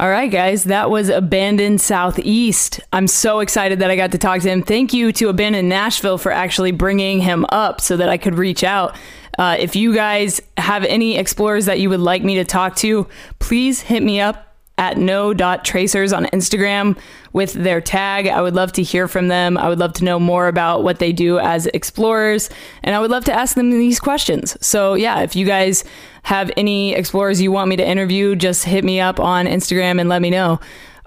All 0.00 0.08
right, 0.08 0.30
guys, 0.30 0.64
that 0.64 0.88
was 0.88 1.10
Abandoned 1.10 1.78
Southeast. 1.78 2.80
I'm 2.90 3.06
so 3.06 3.40
excited 3.40 3.80
that 3.80 3.90
I 3.90 3.96
got 3.96 4.12
to 4.12 4.18
talk 4.18 4.40
to 4.40 4.48
him. 4.48 4.62
Thank 4.62 4.94
you 4.94 5.12
to 5.12 5.28
Abandoned 5.28 5.68
Nashville 5.68 6.16
for 6.16 6.32
actually 6.32 6.72
bringing 6.72 7.20
him 7.20 7.44
up 7.50 7.82
so 7.82 7.98
that 7.98 8.08
I 8.08 8.16
could 8.16 8.38
reach 8.38 8.64
out. 8.64 8.96
Uh, 9.38 9.56
if 9.58 9.76
you 9.76 9.94
guys 9.94 10.40
have 10.56 10.84
any 10.84 11.18
explorers 11.18 11.66
that 11.66 11.80
you 11.80 11.90
would 11.90 12.00
like 12.00 12.24
me 12.24 12.36
to 12.36 12.46
talk 12.46 12.76
to, 12.76 13.08
please 13.40 13.82
hit 13.82 14.02
me 14.02 14.22
up 14.22 14.49
at 14.80 14.96
no.tracers 14.96 16.10
on 16.10 16.24
Instagram 16.26 16.98
with 17.34 17.52
their 17.52 17.82
tag. 17.82 18.26
I 18.26 18.40
would 18.40 18.54
love 18.54 18.72
to 18.72 18.82
hear 18.82 19.06
from 19.06 19.28
them. 19.28 19.58
I 19.58 19.68
would 19.68 19.78
love 19.78 19.92
to 19.94 20.04
know 20.04 20.18
more 20.18 20.48
about 20.48 20.82
what 20.82 20.98
they 20.98 21.12
do 21.12 21.38
as 21.38 21.66
explorers, 21.66 22.48
and 22.82 22.96
I 22.96 22.98
would 22.98 23.10
love 23.10 23.26
to 23.26 23.32
ask 23.32 23.54
them 23.54 23.70
these 23.70 24.00
questions. 24.00 24.56
So, 24.66 24.94
yeah, 24.94 25.20
if 25.20 25.36
you 25.36 25.44
guys 25.44 25.84
have 26.22 26.50
any 26.56 26.94
explorers 26.94 27.42
you 27.42 27.52
want 27.52 27.68
me 27.68 27.76
to 27.76 27.86
interview, 27.86 28.34
just 28.34 28.64
hit 28.64 28.82
me 28.82 29.00
up 29.00 29.20
on 29.20 29.44
Instagram 29.46 30.00
and 30.00 30.08
let 30.08 30.22
me 30.22 30.30
know. 30.30 30.58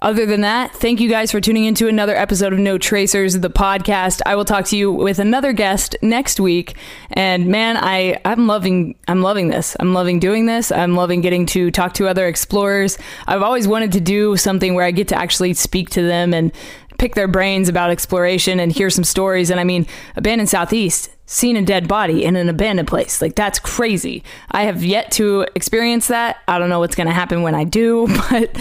Other 0.03 0.25
than 0.25 0.41
that, 0.41 0.73
thank 0.73 0.99
you 0.99 1.07
guys 1.07 1.31
for 1.31 1.39
tuning 1.39 1.63
into 1.63 1.87
another 1.87 2.13
episode 2.13 2.51
of 2.51 2.59
No 2.59 2.77
Tracers, 2.77 3.39
the 3.39 3.49
podcast. 3.49 4.21
I 4.25 4.35
will 4.35 4.43
talk 4.43 4.65
to 4.65 4.75
you 4.75 4.91
with 4.91 5.17
another 5.17 5.53
guest 5.53 5.95
next 6.01 6.41
week. 6.41 6.75
And 7.11 7.47
man, 7.47 7.77
I 7.77 8.19
I'm 8.25 8.45
loving 8.45 8.95
I'm 9.07 9.21
loving 9.21 9.47
this. 9.47 9.77
I'm 9.79 9.93
loving 9.93 10.19
doing 10.19 10.45
this. 10.45 10.73
I'm 10.73 10.97
loving 10.97 11.21
getting 11.21 11.45
to 11.47 11.71
talk 11.71 11.93
to 11.93 12.09
other 12.09 12.27
explorers. 12.27 12.97
I've 13.27 13.41
always 13.41 13.65
wanted 13.65 13.93
to 13.93 14.01
do 14.01 14.35
something 14.35 14.73
where 14.73 14.83
I 14.83 14.91
get 14.91 15.07
to 15.07 15.15
actually 15.15 15.53
speak 15.53 15.89
to 15.91 16.01
them 16.01 16.33
and 16.33 16.51
pick 16.97 17.15
their 17.15 17.29
brains 17.29 17.69
about 17.69 17.89
exploration 17.89 18.59
and 18.59 18.73
hear 18.73 18.89
some 18.89 19.05
stories. 19.05 19.49
And 19.49 19.57
I 19.57 19.63
mean, 19.63 19.87
abandoned 20.17 20.49
southeast, 20.49 21.11
seen 21.27 21.55
a 21.55 21.61
dead 21.61 21.87
body 21.87 22.25
in 22.25 22.35
an 22.35 22.49
abandoned 22.49 22.89
place. 22.89 23.21
Like 23.21 23.35
that's 23.35 23.57
crazy. 23.57 24.21
I 24.51 24.63
have 24.63 24.83
yet 24.83 25.11
to 25.13 25.47
experience 25.55 26.07
that. 26.07 26.39
I 26.45 26.59
don't 26.59 26.67
know 26.67 26.79
what's 26.79 26.95
going 26.95 27.07
to 27.07 27.13
happen 27.13 27.41
when 27.41 27.55
I 27.55 27.63
do, 27.63 28.07
but 28.29 28.53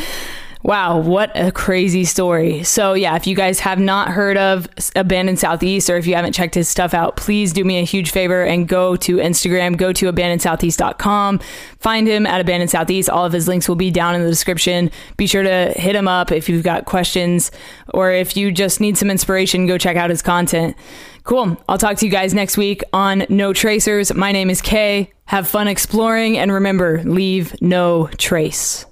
Wow, 0.65 0.99
what 0.99 1.33
a 1.35 1.51
crazy 1.51 2.05
story. 2.05 2.63
So, 2.63 2.93
yeah, 2.95 3.17
if 3.17 3.27
you 3.27 3.35
guys 3.35 3.59
have 3.61 3.81
not 3.81 4.09
heard 4.09 4.37
of 4.37 4.69
Abandoned 4.95 5.41
Southeast 5.41 5.91
or 5.91 5.97
if 5.97 6.07
you 6.07 6.15
haven't 6.15 6.35
checked 6.35 6.55
his 6.55 6.69
stuff 6.69 6.95
out, 6.95 7.17
please 7.17 7.53
do 7.53 7.65
me 7.65 7.81
a 7.81 7.85
huge 7.85 8.13
favor 8.13 8.45
and 8.45 8.69
go 8.69 8.95
to 8.97 9.17
Instagram, 9.17 9.77
go 9.77 9.93
to 9.93 10.13
abandonedsoutheast.com, 10.13 11.41
find 11.81 12.07
him 12.07 12.27
at 12.27 12.41
Abandoned 12.41 12.71
Southeast. 12.71 13.11
All 13.11 13.27
of 13.27 13.33
his 13.33 13.49
links 13.49 13.69
will 13.69 13.75
be 13.75 13.91
down 13.91 14.15
in 14.15 14.23
the 14.23 14.31
description. 14.31 14.93
Be 15.17 15.27
sure 15.27 15.43
to 15.43 15.73
hit 15.75 15.97
him 15.97 16.07
up 16.07 16.31
if 16.31 16.49
you've 16.49 16.63
got 16.63 16.85
questions 16.85 17.51
or 17.93 18.13
if 18.13 18.37
you 18.37 18.53
just 18.53 18.81
need 18.81 18.97
some 18.97 19.11
inspiration, 19.11 19.67
go 19.67 19.79
check 19.79 19.97
out 19.97 20.11
his 20.11 20.23
content. 20.23 20.77
Cool. 21.25 21.57
I'll 21.69 21.79
talk 21.79 21.97
to 21.99 22.07
you 22.07 22.13
guys 22.13 22.35
next 22.35 22.57
week 22.57 22.85
on 22.93 23.27
No 23.29 23.53
Tracers. 23.53 24.15
My 24.15 24.31
name 24.31 24.49
is 24.49 24.61
Kay. 24.61 25.11
Have 25.25 25.49
fun 25.49 25.67
exploring 25.67 26.39
and 26.39 26.53
remember, 26.53 27.03
leave 27.03 27.61
no 27.61 28.09
trace. 28.19 28.87